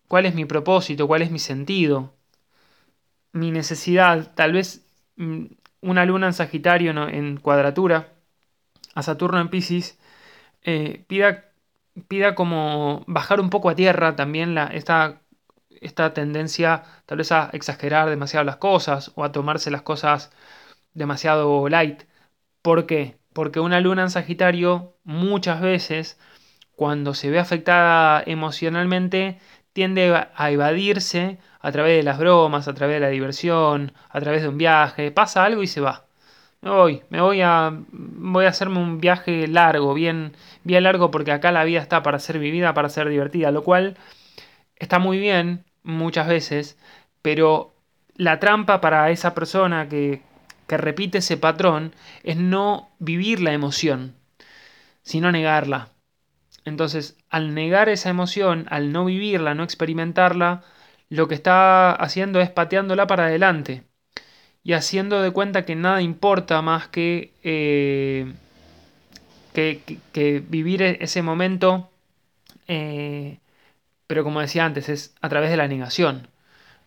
¿Cuál 0.09 0.27
es 0.27 0.35
mi 0.35 0.45
propósito? 0.45 1.07
¿Cuál 1.07 1.23
es 1.23 1.31
mi 1.31 1.39
sentido? 1.39 2.13
Mi 3.33 3.51
necesidad, 3.51 4.35
tal 4.35 4.53
vez 4.53 4.85
mm, 5.17 5.47
una 5.83 6.05
luna 6.05 6.27
en 6.29 6.33
Sagitario 6.35 6.91
en 7.09 7.37
cuadratura 7.39 8.09
a 8.95 9.03
Saturno 9.03 9.41
en 9.41 9.49
Pisces, 9.49 9.99
eh, 10.63 11.05
pida 11.09 11.51
pida 12.09 12.35
como 12.35 13.05
bajar 13.07 13.41
un 13.41 13.51
poco 13.51 13.71
a 13.71 13.75
tierra 13.75 14.17
también 14.17 14.55
la, 14.55 14.67
esta, 14.69 15.20
esta 15.81 16.13
tendencia 16.15 16.85
tal 17.07 17.19
vez 17.19 17.33
a 17.33 17.51
exagerar 17.53 18.11
demasiado 18.11 18.45
las 18.45 18.57
cosas 18.57 19.13
o 19.17 19.25
a 19.25 19.33
tomarse 19.33 19.71
las 19.71 19.83
cosas 19.83 20.31
demasiado 20.95 21.69
light. 21.69 22.05
¿Por 22.63 22.87
qué? 22.87 23.19
Porque 23.33 23.61
una 23.61 23.81
luna 23.81 24.03
en 24.03 24.11
Sagitario 24.11 24.97
muchas 25.05 25.61
veces 25.61 26.19
cuando 26.77 27.15
se 27.15 27.31
ve 27.31 27.39
afectada 27.39 28.23
emocionalmente 28.27 29.39
tiende 29.73 30.15
a 30.35 30.51
evadirse 30.51 31.39
a 31.61 31.73
través 31.73 31.97
de 31.97 32.03
las 32.03 32.19
bromas, 32.19 32.69
a 32.69 32.75
través 32.75 32.97
de 32.97 33.01
la 33.01 33.09
diversión, 33.09 33.93
a 34.09 34.21
través 34.21 34.43
de 34.43 34.49
un 34.49 34.59
viaje, 34.59 35.11
pasa 35.11 35.45
algo 35.45 35.63
y 35.63 35.67
se 35.67 35.81
va. 35.81 36.07
Me 36.63 36.71
voy, 36.71 37.03
me 37.11 37.21
voy 37.23 37.41
a 37.43 37.73
voy 37.93 38.45
a 38.45 38.49
hacerme 38.51 38.79
un 38.81 39.01
viaje 39.01 39.49
largo, 39.49 39.95
bien 39.95 40.37
bien 40.65 40.85
largo 40.85 41.11
porque 41.11 41.33
acá 41.33 41.53
la 41.53 41.65
vida 41.65 41.81
está 41.81 42.03
para 42.03 42.19
ser 42.19 42.39
vivida, 42.39 42.75
para 42.75 42.89
ser 42.91 43.09
divertida, 43.09 43.51
lo 43.51 43.65
cual 43.65 43.97
está 44.77 44.99
muy 44.99 45.19
bien 45.19 45.65
muchas 45.83 46.29
veces, 46.29 46.79
pero 47.23 47.75
la 48.17 48.41
trampa 48.41 48.81
para 48.81 49.11
esa 49.11 49.35
persona 49.35 49.89
que, 49.89 50.23
que 50.67 50.77
repite 50.77 51.19
ese 51.19 51.37
patrón 51.37 51.95
es 52.23 52.37
no 52.37 52.91
vivir 52.99 53.41
la 53.41 53.53
emoción, 53.53 54.15
sino 55.03 55.33
negarla. 55.33 55.89
Entonces, 56.65 57.17
al 57.31 57.55
negar 57.55 57.89
esa 57.89 58.11
emoción, 58.11 58.67
al 58.71 58.93
no 58.93 59.05
vivirla, 59.05 59.55
no 59.55 59.65
experimentarla, 59.65 60.63
lo 61.09 61.27
que 61.29 61.35
está 61.35 61.93
haciendo 61.93 62.41
es 62.41 62.51
pateándola 62.51 63.07
para 63.07 63.25
adelante 63.27 63.85
y 64.63 64.75
haciendo 64.75 65.23
de 65.23 65.31
cuenta 65.31 65.65
que 65.65 65.75
nada 65.75 66.03
importa 66.03 66.63
más 66.63 66.89
que, 66.89 67.33
eh, 67.43 68.33
que, 69.53 70.45
vivir 70.49 70.83
e-, 70.83 70.99
ese 71.01 71.23
momento, 71.23 71.91
eh, 72.69 73.39
pero 74.11 74.25
como 74.25 74.41
decía 74.41 74.65
antes, 74.65 74.89
es 74.89 75.15
a 75.21 75.29
través 75.29 75.51
de 75.51 75.57
la 75.57 75.69
negación. 75.69 76.27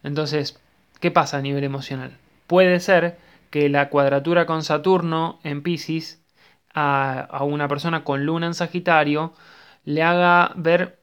Entonces, 0.03 0.59
¿qué 0.99 1.09
pasa 1.09 1.37
a 1.37 1.41
nivel 1.41 1.63
emocional? 1.63 2.17
Puede 2.47 2.81
ser 2.81 3.17
que 3.49 3.69
la 3.69 3.87
cuadratura 3.87 4.45
con 4.45 4.61
Saturno 4.61 5.39
en 5.45 5.63
Pisces 5.63 6.21
a, 6.73 7.41
una 7.45 7.69
persona 7.69 8.03
con 8.03 8.25
luna 8.25 8.47
en 8.47 8.53
Sagitario 8.53 9.31
le 9.85 10.03
haga 10.03 10.51
ver 10.57 10.99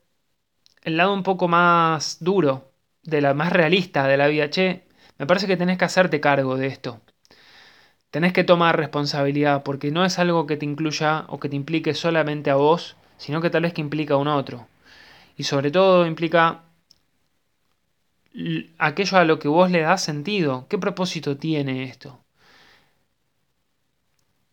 el 0.83 0.99
lado 0.99 1.15
un 1.15 1.23
poco 1.23 1.49
más 1.49 2.19
duro, 2.21 2.71
de 3.03 3.23
la 3.23 3.33
más 3.33 3.51
realista 3.51 4.07
de 4.07 4.19
la 4.19 4.27
vida. 4.27 4.51
Che, 4.51 4.85
me 5.17 5.27
parece 5.27 5.47
que 5.47 5.57
tenés 5.57 5.79
que 5.79 5.87
hacerte 5.87 6.21
cargo 6.21 6.59
de 6.59 6.67
esto. 6.67 7.01
Tenés 8.11 8.35
que 8.35 8.45
tomar 8.45 8.77
responsabilidad 8.77 9.63
porque 9.63 9.91
no 9.91 10.05
es 10.05 10.19
algo 10.19 10.47
que 10.47 10.59
te 10.59 10.67
incluya 10.67 11.25
o 11.29 11.41
que 11.41 11.49
te 11.49 11.57
implique 11.57 11.95
solamente 11.95 12.51
a 12.51 12.57
vos, 12.57 12.99
sino 13.17 13.41
que 13.41 13.49
tal 13.49 13.63
vez 13.63 13.73
que 13.73 13.81
implica 13.81 14.13
a 14.13 14.19
un 14.19 14.29
otro. 14.29 14.69
Y 15.41 15.45
sobre 15.45 15.71
todo 15.71 16.05
implica 16.05 16.65
aquello 18.77 19.17
a 19.17 19.25
lo 19.25 19.39
que 19.39 19.49
vos 19.49 19.71
le 19.71 19.81
das 19.81 20.05
sentido. 20.05 20.67
¿Qué 20.69 20.77
propósito 20.77 21.39
tiene 21.39 21.85
esto? 21.85 22.21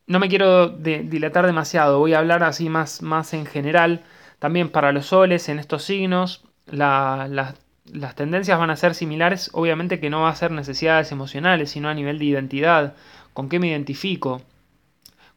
No 0.05 0.19
me 0.19 0.29
quiero 0.29 0.69
dilatar 0.69 1.45
demasiado, 1.45 1.99
voy 1.99 2.13
a 2.13 2.19
hablar 2.19 2.41
así 2.41 2.69
más, 2.69 3.01
más 3.01 3.33
en 3.33 3.45
general. 3.45 4.05
También 4.39 4.69
para 4.69 4.93
los 4.93 5.07
soles 5.07 5.49
en 5.49 5.59
estos 5.59 5.83
signos, 5.83 6.45
las 6.67 8.15
tendencias 8.15 8.57
van 8.57 8.69
a 8.69 8.77
ser 8.77 8.95
similares, 8.95 9.49
obviamente 9.51 9.99
que 9.99 10.09
no 10.09 10.21
va 10.21 10.29
a 10.29 10.35
ser 10.37 10.51
necesidades 10.51 11.11
emocionales, 11.11 11.69
sino 11.69 11.89
a 11.89 11.93
nivel 11.95 12.17
de 12.17 12.23
identidad. 12.23 12.95
¿Con 13.33 13.49
qué 13.49 13.59
me 13.59 13.67
identifico? 13.67 14.41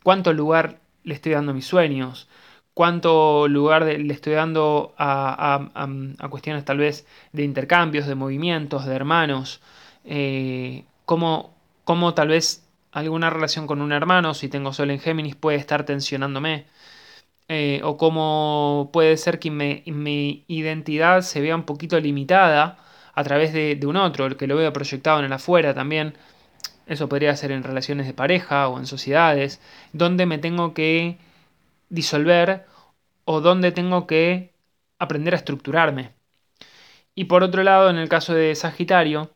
¿Cuánto 0.04 0.32
lugar 0.32 0.78
le 1.02 1.14
estoy 1.14 1.32
dando 1.32 1.52
mis 1.54 1.66
sueños? 1.66 2.28
¿Cuánto 2.80 3.46
lugar 3.46 3.82
le 3.82 4.14
estoy 4.14 4.32
dando 4.32 4.94
a, 4.96 5.68
cuestiones 6.30 6.64
tal 6.64 6.78
vez 6.78 7.06
de 7.30 7.44
intercambios, 7.44 8.06
de 8.06 8.14
movimientos, 8.14 8.86
de 8.86 8.94
hermanos? 8.94 9.60
Eh, 10.06 10.86
¿cómo, 11.04 11.54
¿Cómo 11.84 12.14
tal 12.14 12.28
vez 12.28 12.66
alguna 12.92 13.28
relación 13.28 13.66
con 13.66 13.82
un 13.82 13.92
hermano, 13.92 14.32
si 14.32 14.48
tengo 14.48 14.72
Sol 14.72 14.90
en 14.90 14.98
Géminis, 14.98 15.36
puede 15.36 15.58
estar 15.58 15.84
tensionándome? 15.84 16.64
Eh, 17.48 17.82
o 17.84 17.98
cómo 17.98 18.88
puede 18.94 19.18
ser 19.18 19.40
que 19.40 19.50
mi 19.50 20.44
identidad 20.48 21.20
se 21.20 21.42
vea 21.42 21.56
un 21.56 21.64
poquito 21.64 22.00
limitada 22.00 22.78
a 23.14 23.22
través 23.24 23.52
de, 23.52 23.78
un 23.84 23.96
otro, 23.96 24.24
el 24.24 24.38
que 24.38 24.46
lo 24.46 24.56
veo 24.56 24.72
proyectado 24.72 25.18
en 25.18 25.26
el 25.26 25.32
afuera 25.34 25.74
también. 25.74 26.14
Eso 26.86 27.10
podría 27.10 27.36
ser 27.36 27.52
en 27.52 27.62
relaciones 27.62 28.06
de 28.06 28.14
pareja 28.14 28.68
o 28.68 28.78
en 28.78 28.86
sociedades, 28.86 29.60
donde 29.92 30.24
me 30.24 30.38
tengo 30.38 30.72
que 30.72 31.18
disolver 31.90 32.69
o 33.24 33.40
donde 33.40 33.72
tengo 33.72 34.06
que 34.06 34.52
aprender 34.98 35.34
a 35.34 35.38
estructurarme. 35.38 36.12
Y 37.14 37.24
por 37.24 37.42
otro 37.42 37.62
lado, 37.62 37.90
en 37.90 37.96
el 37.96 38.08
caso 38.08 38.34
de 38.34 38.54
Sagitario, 38.54 39.30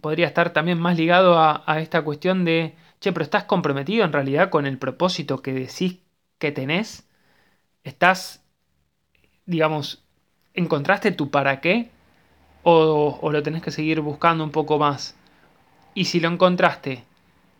podría 0.00 0.26
estar 0.26 0.50
también 0.50 0.78
más 0.78 0.96
ligado 0.96 1.38
a, 1.38 1.80
esta 1.80 2.02
cuestión 2.02 2.44
de, 2.44 2.74
che, 3.00 3.12
pero 3.12 3.24
estás 3.24 3.44
comprometido 3.44 4.04
en 4.04 4.12
realidad 4.12 4.50
con 4.50 4.66
el 4.66 4.78
propósito 4.78 5.42
que 5.42 5.52
decís 5.52 5.98
que 6.38 6.52
tenés 6.52 7.06
¿Estás, 7.86 8.42
digamos, 9.46 10.02
encontraste 10.54 11.12
tu 11.12 11.30
para 11.30 11.60
qué? 11.60 11.92
O, 12.64 13.30
lo 13.30 13.42
tenés 13.44 13.62
que 13.62 13.70
seguir 13.70 14.00
buscando 14.00 14.42
un 14.42 14.50
poco 14.50 14.76
más? 14.76 15.14
Y 15.94 16.06
si 16.06 16.18
lo 16.18 16.28
encontraste, 16.28 17.04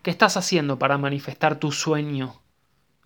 ¿qué 0.03 0.11
estás 0.11 0.37
haciendo 0.37 0.81
para 0.81 0.99
manifestar 0.99 1.61
tu 1.61 1.70
sueño? 1.70 2.40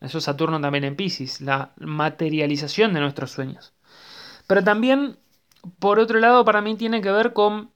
Eso 0.00 0.18
es 0.18 0.24
Saturno 0.24 0.60
también 0.60 0.84
en 0.84 0.96
Pisces, 0.96 1.40
la 1.40 1.72
materialización 1.78 2.94
de 2.94 3.00
nuestros 3.00 3.30
sueños. 3.30 3.72
Pero 4.46 4.64
también, 4.64 5.18
por 5.78 5.98
otro 5.98 6.18
lado, 6.18 6.44
para 6.44 6.62
mí 6.62 6.74
tiene 6.76 7.02
que 7.02 7.12
ver 7.12 7.32
con 7.32 7.70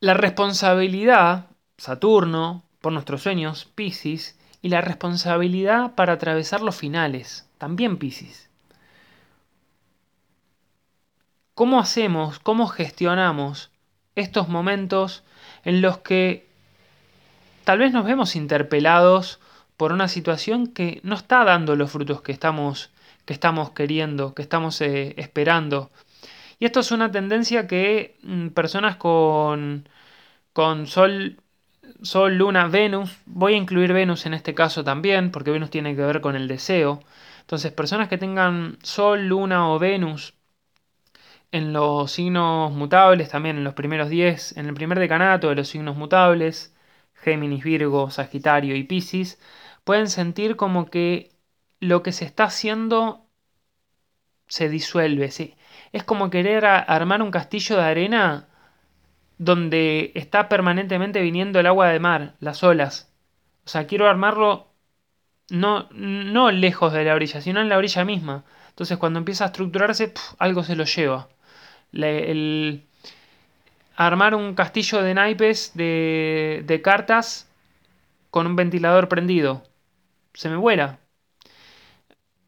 la 0.00 0.14
responsabilidad, 0.14 1.46
Saturno, 1.78 2.64
por 2.80 2.92
nuestros 2.92 3.22
sueños, 3.22 3.64
Pisces, 3.74 4.38
y 4.62 4.68
la 4.68 4.80
responsabilidad 4.80 5.94
para 5.94 6.14
atravesar 6.14 6.60
los 6.60 6.76
finales 6.76 7.48
también 7.58 7.96
Pisces. 7.98 8.50
¿Cómo 11.54 11.80
hacemos, 11.80 12.38
cómo 12.38 12.66
gestionamos 12.66 13.70
estos 14.14 14.48
momentos 14.48 15.24
en 15.64 15.80
los 15.80 15.98
que 15.98 16.46
tal 17.64 17.78
vez 17.78 17.92
nos 17.92 18.04
vemos 18.04 18.36
interpelados 18.36 19.40
por 19.76 19.92
una 19.92 20.08
situación 20.08 20.68
que 20.68 21.00
no 21.04 21.14
está 21.16 21.44
dando 21.44 21.76
los 21.76 21.90
frutos 21.90 22.22
que 22.22 22.32
estamos, 22.32 22.90
que 23.24 23.32
estamos 23.34 23.70
queriendo, 23.70 24.34
que 24.34 24.42
estamos 24.42 24.80
eh, 24.80 25.14
esperando? 25.18 25.90
Y 26.58 26.66
esto 26.66 26.80
es 26.80 26.90
una 26.92 27.10
tendencia 27.10 27.66
que 27.66 28.16
mm, 28.22 28.48
personas 28.48 28.96
con, 28.96 29.88
con 30.52 30.86
Sol 30.86 31.38
Sol, 32.02 32.36
Luna, 32.36 32.68
Venus, 32.68 33.16
voy 33.26 33.54
a 33.54 33.56
incluir 33.56 33.92
Venus 33.92 34.26
en 34.26 34.34
este 34.34 34.54
caso 34.54 34.84
también, 34.84 35.30
porque 35.30 35.50
Venus 35.50 35.70
tiene 35.70 35.96
que 35.96 36.02
ver 36.02 36.20
con 36.20 36.36
el 36.36 36.48
deseo, 36.48 37.00
entonces, 37.46 37.72
personas 37.72 38.08
que 38.08 38.18
tengan 38.18 38.76
Sol, 38.82 39.28
Luna 39.28 39.70
o 39.70 39.78
Venus 39.78 40.34
en 41.52 41.72
los 41.72 42.10
signos 42.12 42.72
mutables, 42.72 43.28
también 43.30 43.56
en 43.56 43.64
los 43.64 43.74
primeros 43.74 44.08
10, 44.10 44.56
en 44.56 44.66
el 44.66 44.74
primer 44.74 44.98
decanato 44.98 45.48
de 45.48 45.54
los 45.56 45.68
signos 45.68 45.96
mutables, 45.96 46.74
Géminis, 47.14 47.64
Virgo, 47.64 48.10
Sagitario 48.10 48.76
y 48.76 48.84
Piscis, 48.84 49.38
pueden 49.86 50.08
sentir 50.08 50.56
como 50.56 50.86
que 50.90 51.30
lo 51.78 52.02
que 52.02 52.10
se 52.10 52.24
está 52.24 52.44
haciendo 52.44 53.24
se 54.48 54.68
disuelve. 54.68 55.30
¿sí? 55.30 55.54
Es 55.92 56.02
como 56.02 56.28
querer 56.28 56.66
armar 56.66 57.22
un 57.22 57.30
castillo 57.30 57.76
de 57.76 57.84
arena 57.84 58.48
donde 59.38 60.10
está 60.16 60.48
permanentemente 60.48 61.22
viniendo 61.22 61.60
el 61.60 61.66
agua 61.66 61.88
de 61.90 62.00
mar, 62.00 62.34
las 62.40 62.64
olas. 62.64 63.12
O 63.64 63.68
sea, 63.68 63.86
quiero 63.86 64.08
armarlo 64.08 64.66
no, 65.50 65.86
no 65.92 66.50
lejos 66.50 66.92
de 66.92 67.04
la 67.04 67.14
orilla, 67.14 67.40
sino 67.40 67.60
en 67.60 67.68
la 67.68 67.78
orilla 67.78 68.04
misma. 68.04 68.44
Entonces 68.70 68.98
cuando 68.98 69.20
empieza 69.20 69.44
a 69.44 69.48
estructurarse, 69.48 70.12
algo 70.38 70.64
se 70.64 70.74
lo 70.74 70.82
lleva. 70.82 71.28
el, 71.92 72.82
armar 73.94 74.34
un 74.34 74.56
castillo 74.56 75.00
de 75.00 75.14
naipes 75.14 75.72
de, 75.74 76.64
de 76.66 76.82
cartas 76.82 77.48
con 78.30 78.48
un 78.48 78.56
ventilador 78.56 79.08
prendido. 79.08 79.62
Se 80.36 80.48
me 80.48 80.56
vuela. 80.56 81.00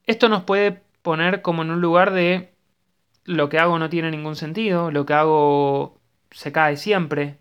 Esto 0.05 0.29
nos 0.29 0.45
puede 0.45 0.81
poner 1.03 1.43
como 1.43 1.63
en 1.63 1.71
un 1.71 1.81
lugar 1.81 2.13
de 2.13 2.55
lo 3.25 3.49
que 3.49 3.59
hago 3.59 3.79
no 3.79 3.91
tiene 3.91 4.11
ningún 4.11 4.37
sentido, 4.37 4.91
lo 4.93 5.05
que 5.05 5.15
hago 5.15 6.01
se 6.31 6.53
cae 6.53 6.77
siempre. 6.77 7.39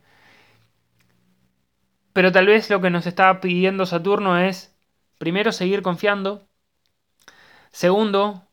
Pero 2.13 2.31
tal 2.31 2.47
vez 2.47 2.69
lo 2.71 2.81
que 2.81 2.89
nos 2.89 3.05
está 3.05 3.39
pidiendo 3.41 3.85
Saturno 3.85 4.39
es 4.39 4.73
Primero, 5.17 5.51
seguir 5.51 5.81
confiando. 5.81 6.47
Segundo, 7.71 8.43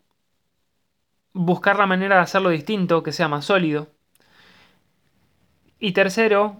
buscar 1.33 1.77
la 1.77 1.87
manera 1.87 2.17
de 2.17 2.23
hacerlo 2.23 2.51
distinto, 2.51 3.03
que 3.03 3.13
sea 3.13 3.29
más 3.29 3.45
sólido. 3.45 3.89
Y 5.79 5.93
tercero, 5.93 6.57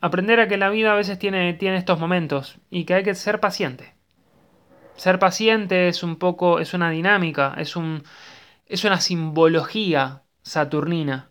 aprender 0.00 0.38
a 0.40 0.48
que 0.48 0.56
la 0.56 0.70
vida 0.70 0.92
a 0.92 0.96
veces 0.96 1.18
tiene, 1.18 1.54
tiene 1.54 1.76
estos 1.76 1.98
momentos 1.98 2.58
y 2.70 2.84
que 2.84 2.94
hay 2.94 3.02
que 3.02 3.14
ser 3.14 3.40
paciente. 3.40 3.97
Ser 4.98 5.18
paciente 5.18 5.88
es 5.88 6.02
un 6.02 6.16
poco, 6.16 6.58
es 6.60 6.74
una 6.74 6.90
dinámica, 6.90 7.54
es, 7.58 7.76
un, 7.76 8.02
es 8.66 8.84
una 8.84 9.00
simbología 9.00 10.22
saturnina. 10.42 11.30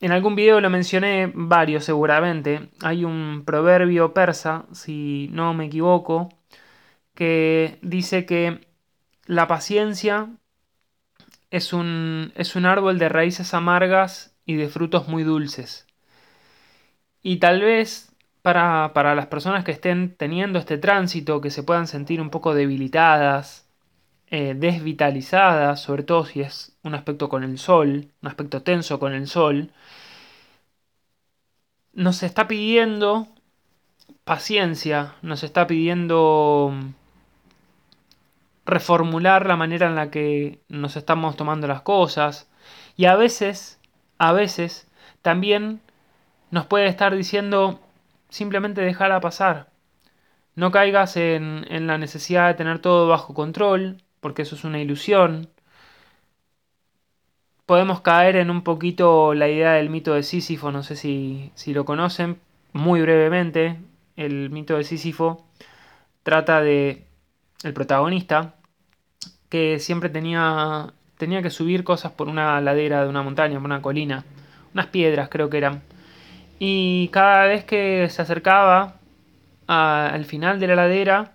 En 0.00 0.12
algún 0.12 0.34
video 0.34 0.60
lo 0.60 0.70
mencioné 0.70 1.30
varios 1.34 1.84
seguramente. 1.84 2.70
Hay 2.82 3.04
un 3.04 3.44
proverbio 3.44 4.14
persa, 4.14 4.66
si 4.72 5.28
no 5.32 5.54
me 5.54 5.66
equivoco, 5.66 6.28
que 7.14 7.78
dice 7.82 8.26
que 8.26 8.66
la 9.26 9.46
paciencia 9.46 10.28
es 11.50 11.72
un, 11.72 12.32
es 12.34 12.56
un 12.56 12.66
árbol 12.66 12.98
de 12.98 13.08
raíces 13.08 13.54
amargas 13.54 14.34
y 14.46 14.54
de 14.56 14.68
frutos 14.68 15.08
muy 15.08 15.22
dulces. 15.22 15.86
Y 17.22 17.36
tal 17.36 17.60
vez 17.60 18.11
para, 18.42 19.14
las 19.14 19.26
personas 19.26 19.64
que 19.64 19.72
estén 19.72 20.14
teniendo 20.16 20.58
este 20.58 20.78
tránsito, 20.78 21.40
que 21.40 21.50
se 21.50 21.62
puedan 21.62 21.86
sentir 21.86 22.20
un 22.20 22.30
poco 22.30 22.54
debilitadas, 22.54 23.66
eh, 24.28 24.54
desvitalizadas, 24.56 25.80
sobre 25.82 26.02
todo 26.02 26.24
si 26.26 26.40
es 26.40 26.76
un 26.82 26.94
aspecto 26.94 27.28
con 27.28 27.44
el 27.44 27.58
sol, 27.58 28.08
un 28.22 28.28
aspecto 28.28 28.62
tenso 28.62 28.98
con 28.98 29.12
el 29.14 29.28
sol, 29.28 29.70
nos 31.92 32.22
está 32.22 32.48
pidiendo 32.48 33.28
paciencia, 34.24 35.14
nos 35.22 35.42
está 35.42 35.66
pidiendo 35.66 36.72
reformular 38.64 39.46
la 39.46 39.56
manera 39.56 39.86
en 39.88 39.96
la 39.96 40.10
que 40.10 40.60
nos 40.68 40.96
estamos 40.96 41.36
tomando 41.36 41.66
las 41.66 41.82
cosas. 41.82 42.48
Y 42.96 43.06
a 43.06 43.16
veces, 43.16 43.80
a 44.18 44.32
veces 44.32 44.88
también 45.22 45.80
nos 46.50 46.66
puede 46.66 46.86
estar 46.86 47.14
diciendo 47.16 47.80
simplemente 48.32 48.80
dejarla 48.80 49.20
pasar. 49.20 49.68
No 50.56 50.70
caigas 50.72 51.16
en, 51.16 51.66
en 51.70 51.86
la 51.86 51.98
necesidad 51.98 52.48
de 52.48 52.54
tener 52.54 52.78
todo 52.80 53.08
bajo 53.08 53.34
control, 53.34 53.98
porque 54.20 54.42
eso 54.42 54.56
es 54.56 54.64
una 54.64 54.80
ilusión. 54.80 55.48
Podemos 57.66 58.00
caer 58.00 58.36
en 58.36 58.50
un 58.50 58.62
poquito 58.62 59.34
la 59.34 59.48
idea 59.48 59.72
del 59.72 59.90
mito 59.90 60.14
de 60.14 60.22
Sísifo, 60.22 60.72
no 60.72 60.82
sé 60.82 60.96
si, 60.96 61.52
si 61.54 61.74
lo 61.74 61.84
conocen, 61.84 62.38
muy 62.72 63.02
brevemente. 63.02 63.78
El 64.16 64.50
mito 64.50 64.76
de 64.76 64.84
Sísifo 64.84 65.46
trata 66.22 66.60
de 66.60 67.06
el 67.62 67.72
protagonista 67.74 68.54
que 69.48 69.78
siempre 69.78 70.08
tenía 70.08 70.92
tenía 71.18 71.42
que 71.42 71.50
subir 71.50 71.84
cosas 71.84 72.12
por 72.12 72.28
una 72.28 72.60
ladera 72.60 73.04
de 73.04 73.08
una 73.08 73.22
montaña, 73.22 73.58
por 73.58 73.66
una 73.66 73.82
colina, 73.82 74.24
unas 74.74 74.86
piedras 74.88 75.28
creo 75.28 75.50
que 75.50 75.58
eran. 75.58 75.82
Y 76.64 77.08
cada 77.08 77.46
vez 77.46 77.64
que 77.64 78.08
se 78.08 78.22
acercaba 78.22 79.00
al 79.66 80.24
final 80.24 80.60
de 80.60 80.68
la 80.68 80.76
ladera, 80.76 81.32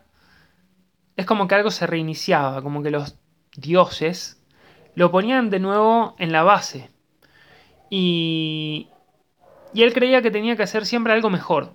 es 1.17 1.25
como 1.25 1.49
que 1.49 1.55
algo 1.55 1.69
se 1.69 1.85
reiniciaba, 1.85 2.61
como 2.61 2.81
que 2.81 2.91
los 2.91 3.17
dioses 3.57 4.41
lo 4.95 5.11
ponían 5.11 5.49
de 5.49 5.59
nuevo 5.59 6.15
en 6.17 6.31
la 6.31 6.43
base. 6.43 6.89
Y, 7.89 8.87
y 9.73 9.83
él 9.83 9.93
creía 9.93 10.21
que 10.21 10.31
tenía 10.31 10.55
que 10.55 10.63
hacer 10.63 10.85
siempre 10.85 11.11
algo 11.11 11.29
mejor, 11.29 11.73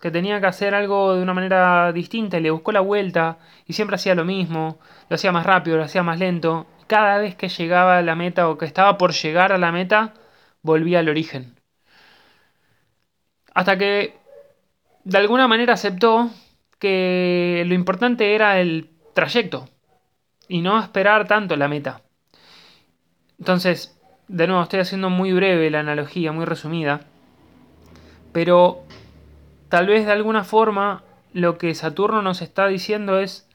que 0.00 0.10
tenía 0.10 0.40
que 0.40 0.48
hacer 0.48 0.74
algo 0.74 1.14
de 1.14 1.22
una 1.22 1.34
manera 1.34 1.92
distinta 1.92 2.38
y 2.38 2.40
le 2.42 2.50
buscó 2.50 2.72
la 2.72 2.80
vuelta 2.80 3.38
y 3.64 3.74
siempre 3.74 3.94
hacía 3.94 4.16
lo 4.16 4.24
mismo, 4.24 4.80
lo 5.08 5.14
hacía 5.14 5.30
más 5.30 5.46
rápido, 5.46 5.76
lo 5.76 5.84
hacía 5.84 6.02
más 6.02 6.18
lento. 6.18 6.66
Cada 6.88 7.18
vez 7.18 7.36
que 7.36 7.48
llegaba 7.48 7.98
a 7.98 8.02
la 8.02 8.16
meta 8.16 8.48
o 8.48 8.58
que 8.58 8.66
estaba 8.66 8.98
por 8.98 9.12
llegar 9.12 9.52
a 9.52 9.58
la 9.58 9.70
meta, 9.70 10.14
volvía 10.62 10.98
al 10.98 11.08
origen. 11.08 11.57
Hasta 13.58 13.76
que 13.76 14.14
de 15.02 15.18
alguna 15.18 15.48
manera 15.48 15.74
aceptó 15.74 16.30
que 16.78 17.64
lo 17.66 17.74
importante 17.74 18.36
era 18.36 18.60
el 18.60 18.88
trayecto 19.14 19.68
y 20.46 20.60
no 20.60 20.78
esperar 20.78 21.26
tanto 21.26 21.56
la 21.56 21.66
meta. 21.66 22.02
Entonces, 23.36 24.00
de 24.28 24.46
nuevo, 24.46 24.62
estoy 24.62 24.78
haciendo 24.78 25.10
muy 25.10 25.32
breve 25.32 25.72
la 25.72 25.80
analogía, 25.80 26.30
muy 26.30 26.44
resumida, 26.44 27.00
pero 28.30 28.84
tal 29.68 29.88
vez 29.88 30.06
de 30.06 30.12
alguna 30.12 30.44
forma 30.44 31.02
lo 31.32 31.58
que 31.58 31.74
Saturno 31.74 32.22
nos 32.22 32.42
está 32.42 32.68
diciendo 32.68 33.18
es, 33.18 33.50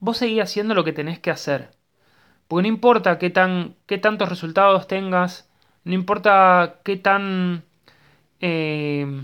vos 0.00 0.16
seguís 0.16 0.42
haciendo 0.42 0.74
lo 0.74 0.82
que 0.82 0.92
tenés 0.92 1.20
que 1.20 1.30
hacer. 1.30 1.70
Porque 2.48 2.62
no 2.62 2.74
importa 2.74 3.16
qué, 3.20 3.30
tan, 3.30 3.76
qué 3.86 3.98
tantos 3.98 4.28
resultados 4.28 4.88
tengas, 4.88 5.48
no 5.84 5.94
importa 5.94 6.80
qué 6.82 6.96
tan 6.96 7.62
eh, 8.40 9.22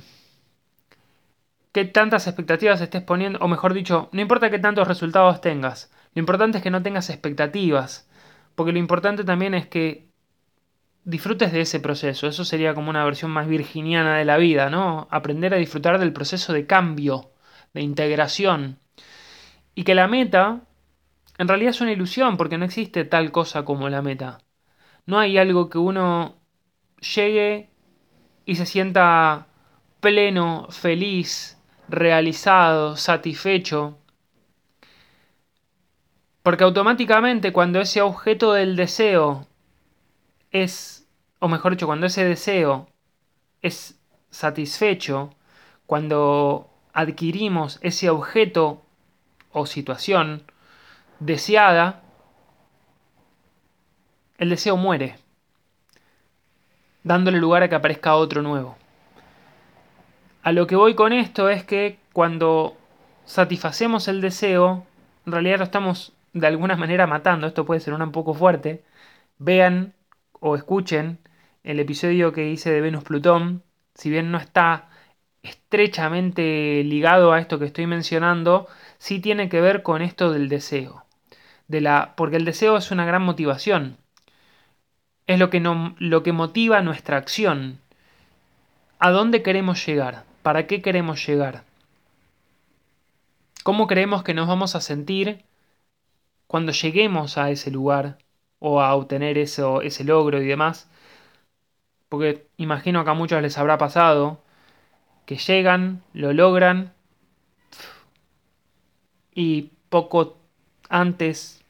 qué 1.73 1.85
tantas 1.85 2.27
expectativas 2.27 2.81
estés 2.81 3.03
poniendo, 3.03 3.39
o 3.41 3.49
mejor 3.49 3.75
dicho, 3.75 4.09
no 4.13 4.21
importa 4.21 4.51
qué 4.51 4.59
tantos 4.59 4.89
resultados 4.89 5.41
tengas, 5.41 5.91
lo 6.15 6.21
importante 6.21 6.59
es 6.59 6.65
que 6.65 6.71
no 6.71 6.83
tengas 6.83 7.11
expectativas, 7.11 8.09
porque 8.55 8.73
lo 8.73 8.79
importante 8.79 9.25
también 9.25 9.55
es 9.55 9.67
que 9.67 10.09
disfrutes 11.05 11.53
de 11.53 11.63
ese 11.63 11.81
proceso, 11.81 12.27
eso 12.27 12.45
sería 12.45 12.75
como 12.75 12.91
una 12.91 13.05
versión 13.05 13.31
más 13.31 13.49
virginiana 13.49 14.17
de 14.19 14.25
la 14.25 14.37
vida, 14.37 14.71
¿no? 14.71 15.09
Aprender 15.11 15.55
a 15.55 15.57
disfrutar 15.57 15.99
del 15.99 16.13
proceso 16.13 16.53
de 16.53 16.67
cambio, 16.67 17.33
de 17.75 17.81
integración, 17.81 18.79
y 19.75 19.85
que 19.85 19.95
la 19.95 20.07
meta 20.07 20.61
en 21.39 21.49
realidad 21.49 21.71
es 21.71 21.81
una 21.81 21.93
ilusión, 21.93 22.37
porque 22.37 22.59
no 22.59 22.65
existe 22.65 23.05
tal 23.05 23.33
cosa 23.33 23.65
como 23.65 23.89
la 23.89 24.03
meta. 24.03 24.39
No 25.07 25.19
hay 25.19 25.39
algo 25.39 25.69
que 25.71 25.79
uno 25.79 26.37
llegue 27.01 27.71
y 28.45 28.57
se 28.57 28.67
sienta 28.67 29.49
pleno, 30.01 30.69
feliz, 30.71 31.59
realizado, 31.93 32.97
satisfecho. 32.97 33.99
Porque 36.43 36.65
automáticamente 36.65 37.53
cuando 37.53 37.81
ese 37.81 38.01
objeto 38.01 38.55
del 38.55 38.75
deseo 38.75 39.47
es, 40.51 41.07
o 41.39 41.49
mejor 41.49 41.73
dicho, 41.73 41.87
cuando 41.87 42.07
ese 42.07 42.25
deseo 42.25 42.89
es 43.61 44.01
satisfecho, 44.31 45.35
cuando 45.87 46.71
adquirimos 46.93 47.79
ese 47.83 48.11
objeto 48.11 48.83
o 49.53 49.67
situación 49.67 50.43
deseada, 51.21 52.03
el 54.39 54.49
deseo 54.49 54.77
muere, 54.77 55.17
dándole 57.05 57.39
lugar 57.39 57.63
a 57.63 57.69
que 57.69 57.75
aparezca 57.77 58.17
otro 58.17 58.43
nuevo. 58.43 58.82
A 60.43 60.51
lo 60.51 60.67
que 60.67 60.75
voy 60.75 60.95
con 60.95 61.13
esto 61.13 61.49
es 61.49 61.63
que 61.63 61.99
cuando 62.13 62.77
satisfacemos 63.25 64.09
el 64.09 64.21
deseo, 64.21 64.85
en 65.25 65.33
realidad 65.33 65.59
lo 65.59 65.65
estamos 65.65 66.13
de 66.33 66.47
alguna 66.49 66.77
manera 66.77 67.07
matando. 67.07 67.47
Esto 67.47 67.65
puede 67.65 67.81
ser 67.81 67.95
un 67.95 68.11
poco 68.11 68.35
fuerte. 68.35 68.83
Vean 69.39 69.95
o 70.41 70.57
escuchen 70.57 71.19
el 71.63 71.79
episodio 71.79 72.33
que 72.33 72.51
hice 72.51 72.73
de 72.73 72.81
Venus-Plutón. 72.81 73.63
Si 73.95 74.11
bien 74.11 74.33
no 74.33 74.39
está 74.39 74.89
estrechamente 75.45 76.83
ligado 76.85 77.33
a 77.33 77.39
esto 77.39 77.61
que 77.61 77.67
estoy 77.67 77.87
mencionando, 77.87 78.67
sí 78.99 79.21
tiene 79.21 79.49
que 79.49 79.61
ver 79.61 79.85
con 79.85 80.03
esto 80.03 80.33
del 80.33 80.49
deseo. 80.49 81.05
De 81.69 81.81
la, 81.81 82.15
porque 82.17 82.37
el 82.37 82.45
deseo 82.45 82.77
es 82.77 82.91
una 82.91 83.05
gran 83.07 83.23
motivación. 83.23 83.97
Es 85.29 85.39
lo 85.39 85.51
que, 85.51 85.61
no, 85.61 85.95
lo 85.99 86.25
que 86.25 86.33
motiva 86.33 86.83
nuestra 86.83 87.17
acción. 87.17 87.79
¿A 88.99 89.11
dónde 89.11 89.43
queremos 89.43 89.87
llegar? 89.87 90.32
¿Para 90.43 90.67
qué 90.67 90.83
queremos 90.83 91.25
llegar? 91.27 91.65
¿Cómo 93.63 93.87
creemos 93.87 94.25
que 94.25 94.35
nos 94.35 94.49
vamos 94.49 94.75
a 94.75 94.81
sentir 94.81 95.45
cuando 96.49 96.73
lleguemos 96.73 97.39
a 97.39 97.51
ese 97.51 97.71
lugar 97.71 98.19
o 98.59 98.81
a 98.81 98.95
obtener 98.95 99.39
ese 99.39 100.05
logro 100.05 100.43
y 100.43 100.47
demás? 100.47 100.91
Porque 102.09 102.49
imagino 102.57 103.05
que 103.05 103.11
a 103.11 103.15
muchos 103.15 103.41
les 103.41 103.57
habrá 103.57 103.79
pasado 103.79 104.43
que 105.27 105.37
llegan, 105.37 106.03
lo 106.13 106.33
logran 106.33 106.93
y 109.35 109.71
poco 109.89 110.37
antes, 110.89 111.65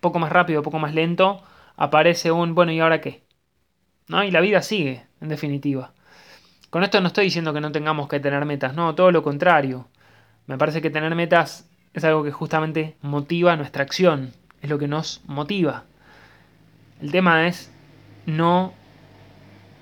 poco 0.00 0.18
más 0.18 0.32
rápido, 0.32 0.62
poco 0.62 0.78
más 0.78 0.94
lento, 0.94 1.42
aparece 1.76 2.32
un, 2.32 2.54
bueno, 2.54 2.72
¿y 2.72 2.80
ahora 2.80 3.02
qué? 3.02 3.22
¿No? 4.08 4.24
Y 4.24 4.30
la 4.30 4.40
vida 4.40 4.62
sigue, 4.62 5.04
en 5.20 5.28
definitiva. 5.28 5.92
Con 6.76 6.84
esto 6.84 7.00
no 7.00 7.06
estoy 7.06 7.24
diciendo 7.24 7.54
que 7.54 7.62
no 7.62 7.72
tengamos 7.72 8.06
que 8.06 8.20
tener 8.20 8.44
metas, 8.44 8.74
no, 8.74 8.94
todo 8.94 9.10
lo 9.10 9.22
contrario. 9.22 9.88
Me 10.46 10.58
parece 10.58 10.82
que 10.82 10.90
tener 10.90 11.14
metas 11.14 11.66
es 11.94 12.04
algo 12.04 12.22
que 12.22 12.32
justamente 12.32 12.98
motiva 13.00 13.56
nuestra 13.56 13.82
acción, 13.82 14.34
es 14.60 14.68
lo 14.68 14.78
que 14.78 14.86
nos 14.86 15.22
motiva. 15.24 15.84
El 17.00 17.12
tema 17.12 17.48
es 17.48 17.72
no 18.26 18.74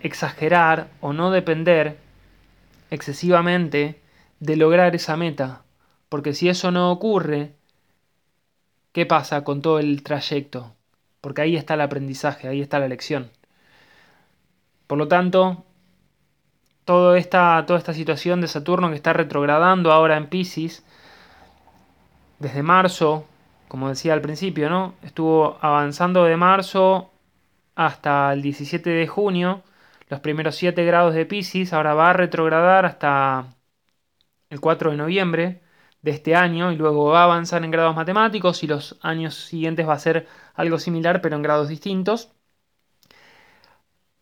exagerar 0.03 0.87
o 1.01 1.13
no 1.13 1.33
depender 1.33 1.99
excesivamente 2.93 4.01
de 4.39 4.55
lograr 4.55 4.95
esa 4.95 5.17
meta, 5.17 5.63
porque 6.09 6.33
si 6.33 6.49
eso 6.49 6.71
no 6.71 6.93
ocurre, 6.93 7.57
¿qué 8.93 9.05
pasa 9.05 9.43
con 9.43 9.63
todo 9.63 9.81
el 9.81 10.05
trayecto? 10.05 10.77
Porque 11.21 11.43
ahí 11.43 11.57
está 11.57 11.75
el 11.75 11.81
aprendizaje, 11.81 12.47
ahí 12.47 12.61
está 12.61 12.79
la 12.79 12.87
lección. 12.87 13.33
Por 14.87 14.97
lo 14.97 15.09
tanto, 15.09 15.65
toda 16.85 17.18
esta, 17.18 17.64
toda 17.66 17.79
esta 17.79 17.94
situación 17.94 18.40
de 18.40 18.49
Saturno 18.49 18.90
que 18.90 18.97
está 18.97 19.12
retrogradando 19.12 19.92
ahora 19.92 20.16
en 20.16 20.29
Pisces, 20.29 20.85
desde 22.38 22.62
marzo, 22.62 23.27
como 23.68 23.88
decía 23.88 24.12
al 24.12 24.20
principio, 24.20 24.68
¿no? 24.70 24.94
Estuvo 25.03 25.59
avanzando 25.61 26.25
de 26.25 26.37
marzo 26.37 27.11
hasta 27.75 28.33
el 28.33 28.42
17 28.42 28.90
de 28.90 29.07
junio, 29.07 29.62
los 30.09 30.20
primeros 30.20 30.57
7 30.57 30.85
grados 30.85 31.14
de 31.14 31.27
Pisces, 31.27 31.73
ahora 31.73 31.94
va 31.94 32.11
a 32.11 32.12
retrogradar 32.12 32.87
hasta 32.87 33.47
el 34.51 34.61
4 34.61 34.90
de 34.92 34.97
noviembre 34.97 35.62
de 36.03 36.11
este 36.12 36.37
año 36.37 36.70
y 36.73 36.77
luego 36.77 37.07
va 37.07 37.23
a 37.23 37.25
avanzar 37.25 37.64
en 37.64 37.70
grados 37.70 37.97
matemáticos 37.97 38.62
y 38.62 38.66
los 38.66 38.99
años 39.03 39.35
siguientes 39.35 39.88
va 39.88 39.94
a 39.94 39.99
ser 39.99 40.29
algo 40.55 40.79
similar 40.79 41.20
pero 41.23 41.37
en 41.37 41.42
grados 41.42 41.68
distintos. 41.68 42.33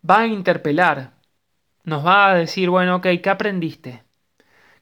Va 0.08 0.20
a 0.20 0.26
interpelar, 0.26 1.12
nos 1.84 2.04
va 2.06 2.30
a 2.30 2.34
decir, 2.34 2.70
bueno, 2.70 2.96
ok, 2.96 3.06
¿qué 3.22 3.30
aprendiste? 3.30 4.04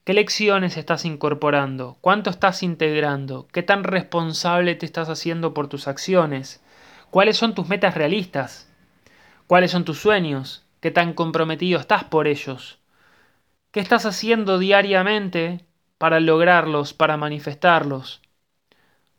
¿Qué 0.05 0.15
lecciones 0.15 0.77
estás 0.77 1.05
incorporando? 1.05 1.99
¿Cuánto 2.01 2.31
estás 2.31 2.63
integrando? 2.63 3.49
¿Qué 3.53 3.63
tan 3.63 3.85
responsable 3.85 4.75
te 4.75 4.87
estás 4.87 5.09
haciendo 5.09 5.55
por 5.55 5.69
tus 5.69 5.89
acciones? 5.89 6.63
¿Cuáles 7.11 7.37
son 7.37 7.55
tus 7.55 7.69
metas 7.69 7.95
realistas? 7.95 8.69
¿Cuáles 9.47 9.71
son 9.71 9.85
tus 9.85 9.99
sueños? 9.99 10.65
¿Qué 10.81 10.91
tan 10.91 11.13
comprometido 11.13 11.81
estás 11.81 12.05
por 12.05 12.27
ellos? 12.29 12.79
¿Qué 13.73 13.81
estás 13.81 14.07
haciendo 14.07 14.59
diariamente 14.59 15.65
para 15.99 16.21
lograrlos, 16.21 16.93
para 16.95 17.17
manifestarlos? 17.17 18.23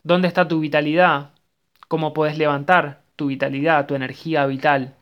¿Dónde 0.03 0.27
está 0.27 0.47
tu 0.47 0.59
vitalidad? 0.59 1.31
¿Cómo 1.87 2.13
puedes 2.13 2.37
levantar 2.37 3.03
tu 3.15 3.27
vitalidad, 3.27 3.85
tu 3.85 3.95
energía 3.95 4.45
vital? 4.45 4.95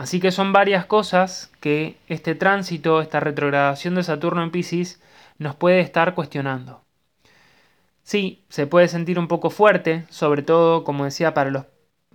Así 0.00 0.18
que 0.18 0.30
son 0.30 0.54
varias 0.54 0.86
cosas 0.86 1.52
que 1.60 1.98
este 2.08 2.34
tránsito, 2.34 3.02
esta 3.02 3.20
retrogradación 3.20 3.96
de 3.96 4.02
Saturno 4.02 4.42
en 4.42 4.50
Pisces 4.50 4.98
nos 5.36 5.56
puede 5.56 5.80
estar 5.80 6.14
cuestionando. 6.14 6.80
Sí, 8.02 8.42
se 8.48 8.66
puede 8.66 8.88
sentir 8.88 9.18
un 9.18 9.28
poco 9.28 9.50
fuerte, 9.50 10.06
sobre 10.08 10.40
todo, 10.40 10.84
como 10.84 11.04
decía, 11.04 11.34
para 11.34 11.66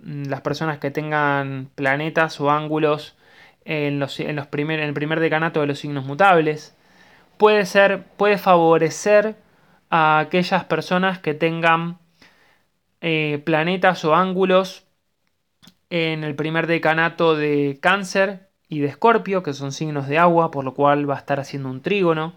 las 0.02 0.40
personas 0.40 0.78
que 0.78 0.90
tengan 0.90 1.70
planetas 1.76 2.40
o 2.40 2.50
ángulos 2.50 3.14
en, 3.64 4.00
los, 4.00 4.18
el 4.18 4.48
primer 4.48 5.20
decanato 5.20 5.60
de 5.60 5.68
los 5.68 5.78
signos 5.78 6.04
mutables. 6.04 6.74
Puede 7.36 7.66
ser, 7.66 8.02
puede 8.16 8.36
favorecer 8.36 9.36
a 9.90 10.18
aquellas 10.18 10.64
personas 10.64 11.20
que 11.20 11.34
tengan 11.34 11.98
eh, 13.00 13.40
planetas 13.44 14.04
o 14.04 14.16
ángulos 14.16 14.85
en 15.90 16.24
el 16.24 16.34
primer 16.34 16.66
decanato 16.66 17.36
de 17.36 17.78
Cáncer 17.80 18.48
y 18.68 18.80
de 18.80 18.88
Escorpio, 18.88 19.42
que 19.42 19.52
son 19.52 19.72
signos 19.72 20.08
de 20.08 20.18
agua, 20.18 20.50
por 20.50 20.64
lo 20.64 20.74
cual 20.74 21.08
va 21.08 21.14
a 21.14 21.18
estar 21.18 21.40
haciendo 21.40 21.68
un 21.68 21.82
trígono, 21.82 22.34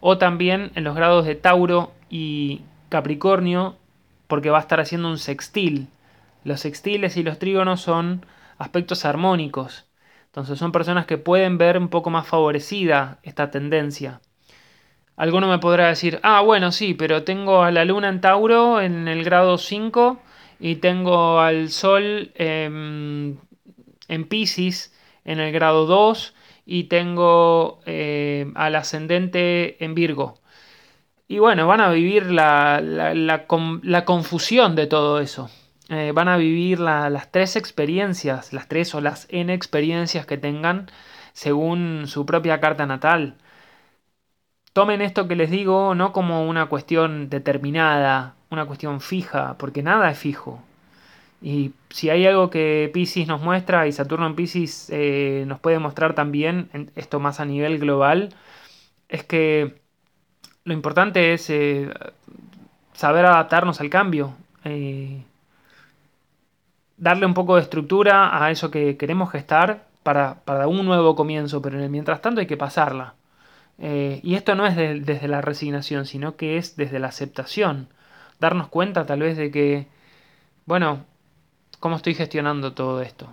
o 0.00 0.18
también 0.18 0.70
en 0.74 0.84
los 0.84 0.94
grados 0.94 1.24
de 1.24 1.34
Tauro 1.34 1.92
y 2.10 2.62
Capricornio, 2.88 3.76
porque 4.28 4.50
va 4.50 4.58
a 4.58 4.62
estar 4.62 4.80
haciendo 4.80 5.08
un 5.08 5.18
sextil. 5.18 5.88
Los 6.44 6.60
sextiles 6.60 7.16
y 7.16 7.22
los 7.22 7.38
trígonos 7.38 7.80
son 7.80 8.24
aspectos 8.58 9.04
armónicos, 9.04 9.86
entonces 10.26 10.58
son 10.58 10.72
personas 10.72 11.06
que 11.06 11.18
pueden 11.18 11.58
ver 11.58 11.76
un 11.76 11.88
poco 11.88 12.10
más 12.10 12.26
favorecida 12.26 13.18
esta 13.22 13.50
tendencia. 13.50 14.20
Alguno 15.16 15.46
me 15.46 15.58
podrá 15.58 15.88
decir, 15.88 16.20
ah, 16.22 16.40
bueno, 16.40 16.72
sí, 16.72 16.94
pero 16.94 17.22
tengo 17.22 17.62
a 17.62 17.70
la 17.70 17.84
luna 17.84 18.08
en 18.08 18.20
Tauro 18.20 18.80
en 18.80 19.08
el 19.08 19.24
grado 19.24 19.58
5 19.58 20.18
y 20.62 20.76
tengo 20.76 21.40
al 21.40 21.70
Sol 21.70 22.32
en 22.36 23.38
Pisces 24.28 24.94
en 25.24 25.40
el 25.40 25.52
grado 25.52 25.86
2 25.86 26.34
y 26.64 26.84
tengo 26.84 27.80
eh, 27.84 28.50
al 28.54 28.76
ascendente 28.76 29.84
en 29.84 29.96
Virgo. 29.96 30.38
Y 31.26 31.40
bueno, 31.40 31.66
van 31.66 31.80
a 31.80 31.90
vivir 31.90 32.26
la, 32.30 32.80
la, 32.80 34.04
confusión 34.04 34.76
de 34.76 34.86
todo 34.86 35.18
eso. 35.18 35.50
Eh, 35.88 36.12
van 36.14 36.28
a 36.28 36.36
vivir 36.36 36.78
las 36.78 37.32
tres 37.32 37.56
experiencias, 37.56 38.52
las 38.52 38.68
tres 38.68 38.94
o 38.94 39.00
las 39.00 39.26
n 39.30 39.52
experiencias 39.52 40.26
que 40.26 40.38
tengan 40.38 40.86
según 41.32 42.04
su 42.06 42.24
propia 42.24 42.60
carta 42.60 42.86
natal. 42.86 43.36
Tomen 44.72 45.02
esto 45.02 45.26
que 45.26 45.34
les 45.36 45.50
digo 45.50 45.96
no 45.96 46.12
como 46.12 46.48
una 46.48 46.66
cuestión 46.66 47.28
determinada, 47.28 48.36
una 48.52 48.66
cuestión 48.66 49.00
fija, 49.00 49.56
porque 49.58 49.82
nada 49.82 50.10
es 50.10 50.18
fijo. 50.18 50.62
Y 51.42 51.72
si 51.90 52.08
hay 52.10 52.26
algo 52.26 52.50
que 52.50 52.90
Pisces 52.94 53.26
nos 53.26 53.40
muestra 53.42 53.86
y 53.88 53.92
Saturno 53.92 54.26
en 54.26 54.36
Pisces 54.36 54.88
eh, 54.90 55.44
nos 55.48 55.58
puede 55.60 55.80
mostrar 55.80 56.14
también, 56.14 56.90
esto 56.94 57.18
más 57.20 57.40
a 57.40 57.44
nivel 57.44 57.78
global, 57.78 58.30
es 59.08 59.24
que 59.24 59.80
lo 60.64 60.72
importante 60.72 61.34
es 61.34 61.50
eh, 61.50 61.90
saber 62.92 63.26
adaptarnos 63.26 63.80
al 63.80 63.90
cambio, 63.90 64.34
eh, 64.64 65.24
darle 66.96 67.26
un 67.26 67.34
poco 67.34 67.56
de 67.56 67.62
estructura 67.62 68.44
a 68.44 68.50
eso 68.52 68.70
que 68.70 68.96
queremos 68.96 69.30
gestar 69.32 69.86
para, 70.04 70.36
para, 70.44 70.68
un 70.68 70.84
nuevo 70.86 71.16
comienzo, 71.16 71.60
pero 71.60 71.76
en 71.76 71.84
el 71.84 71.90
mientras 71.90 72.22
tanto 72.22 72.40
hay 72.40 72.46
que 72.46 72.56
pasarla. 72.56 73.14
y 73.78 74.34
esto 74.34 74.54
no 74.54 74.66
es 74.66 74.76
desde 74.76 75.28
la 75.28 75.40
resignación, 75.40 76.06
sino 76.06 76.36
que 76.36 76.56
es 76.56 76.76
desde 76.76 77.00
la 77.00 77.08
aceptación 77.08 77.88
darnos 78.42 78.68
cuenta 78.68 79.06
tal 79.06 79.20
vez 79.20 79.36
de 79.38 79.50
que, 79.50 79.86
bueno, 80.66 81.06
cómo 81.80 81.96
estoy 81.96 82.14
gestionando 82.14 82.74
todo 82.74 83.00
esto. 83.02 83.32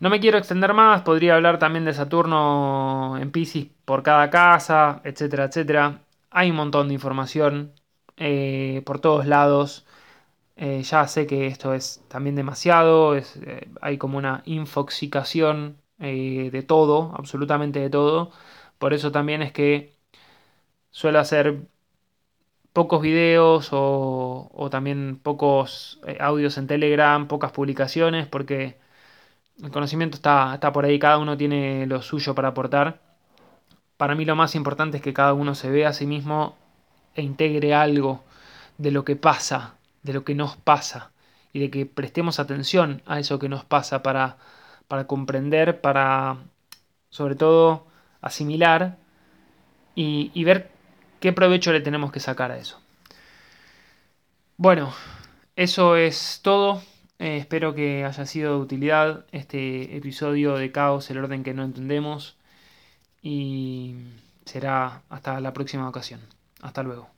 No 0.00 0.10
me 0.10 0.20
quiero 0.20 0.38
extender 0.38 0.74
más, 0.74 1.02
podría 1.02 1.36
hablar 1.36 1.58
también 1.58 1.84
de 1.86 1.94
Saturno 1.94 3.16
en 3.18 3.30
Pisces 3.30 3.68
por 3.86 4.02
cada 4.02 4.28
casa, 4.30 5.00
etcétera, 5.04 5.44
etcétera. 5.44 6.00
Hay 6.30 6.50
un 6.50 6.56
montón 6.56 6.88
de 6.88 6.94
información 6.94 7.72
eh, 8.16 8.82
por 8.84 9.00
todos 9.00 9.26
lados. 9.26 9.86
Eh, 10.56 10.82
ya 10.82 11.08
sé 11.08 11.26
que 11.26 11.46
esto 11.48 11.74
es 11.74 12.04
también 12.08 12.36
demasiado, 12.36 13.16
es, 13.16 13.36
eh, 13.38 13.68
hay 13.82 13.98
como 13.98 14.18
una 14.18 14.42
infoxicación 14.46 15.78
de 15.98 16.64
todo, 16.66 17.14
absolutamente 17.16 17.80
de 17.80 17.90
todo. 17.90 18.30
Por 18.78 18.94
eso 18.94 19.12
también 19.12 19.42
es 19.42 19.52
que 19.52 19.96
suelo 20.90 21.18
hacer 21.20 21.68
pocos 22.76 23.00
videos 23.00 23.70
o, 23.72 24.68
también 24.70 25.18
pocos 25.22 25.98
eh, 26.06 26.18
audios 26.20 26.58
en 26.58 26.66
Telegram, 26.66 27.26
pocas 27.26 27.50
publicaciones, 27.50 28.26
porque 28.26 28.76
el 29.62 29.70
conocimiento 29.70 30.16
está, 30.16 30.52
está 30.52 30.72
por 30.72 30.84
ahí, 30.84 30.98
cada 30.98 31.16
uno 31.16 31.38
tiene 31.38 31.86
lo 31.86 32.02
suyo 32.02 32.34
para 32.34 32.48
aportar. 32.48 33.00
Para 33.96 34.14
mí 34.14 34.26
lo 34.26 34.36
más 34.36 34.54
importante 34.54 34.98
es 34.98 35.02
que 35.02 35.14
cada 35.14 35.32
uno 35.32 35.54
se 35.54 35.70
vea 35.70 35.88
a 35.88 35.92
sí 35.94 36.04
mismo 36.06 36.54
e 37.14 37.22
integre 37.22 37.74
algo 37.74 38.24
de 38.76 38.90
lo 38.90 39.06
que 39.06 39.16
pasa, 39.16 39.76
de 40.02 40.12
lo 40.12 40.24
que 40.24 40.34
nos 40.34 40.56
pasa, 40.58 41.12
y 41.54 41.60
de 41.60 41.70
que 41.70 41.86
prestemos 41.86 42.38
atención 42.40 43.00
a 43.06 43.18
eso 43.18 43.38
que 43.38 43.48
nos 43.48 43.64
pasa 43.64 44.02
para, 44.02 44.36
para 44.86 45.06
comprender, 45.06 45.80
para 45.80 46.36
sobre 47.08 47.36
todo 47.36 47.86
asimilar 48.20 48.98
y, 49.94 50.30
y 50.34 50.44
ver 50.44 50.75
¿Qué 51.20 51.32
provecho 51.32 51.72
le 51.72 51.80
tenemos 51.80 52.12
que 52.12 52.20
sacar 52.20 52.52
a 52.52 52.58
eso? 52.58 52.80
Bueno, 54.56 54.92
eso 55.56 55.96
es 55.96 56.40
todo. 56.42 56.82
Eh, 57.18 57.38
espero 57.38 57.74
que 57.74 58.04
haya 58.04 58.26
sido 58.26 58.56
de 58.56 58.60
utilidad 58.62 59.26
este 59.32 59.96
episodio 59.96 60.56
de 60.56 60.72
Caos, 60.72 61.10
el 61.10 61.18
orden 61.18 61.42
que 61.42 61.54
no 61.54 61.64
entendemos. 61.64 62.36
Y 63.22 63.96
será 64.44 65.02
hasta 65.08 65.40
la 65.40 65.52
próxima 65.52 65.88
ocasión. 65.88 66.20
Hasta 66.62 66.82
luego. 66.82 67.15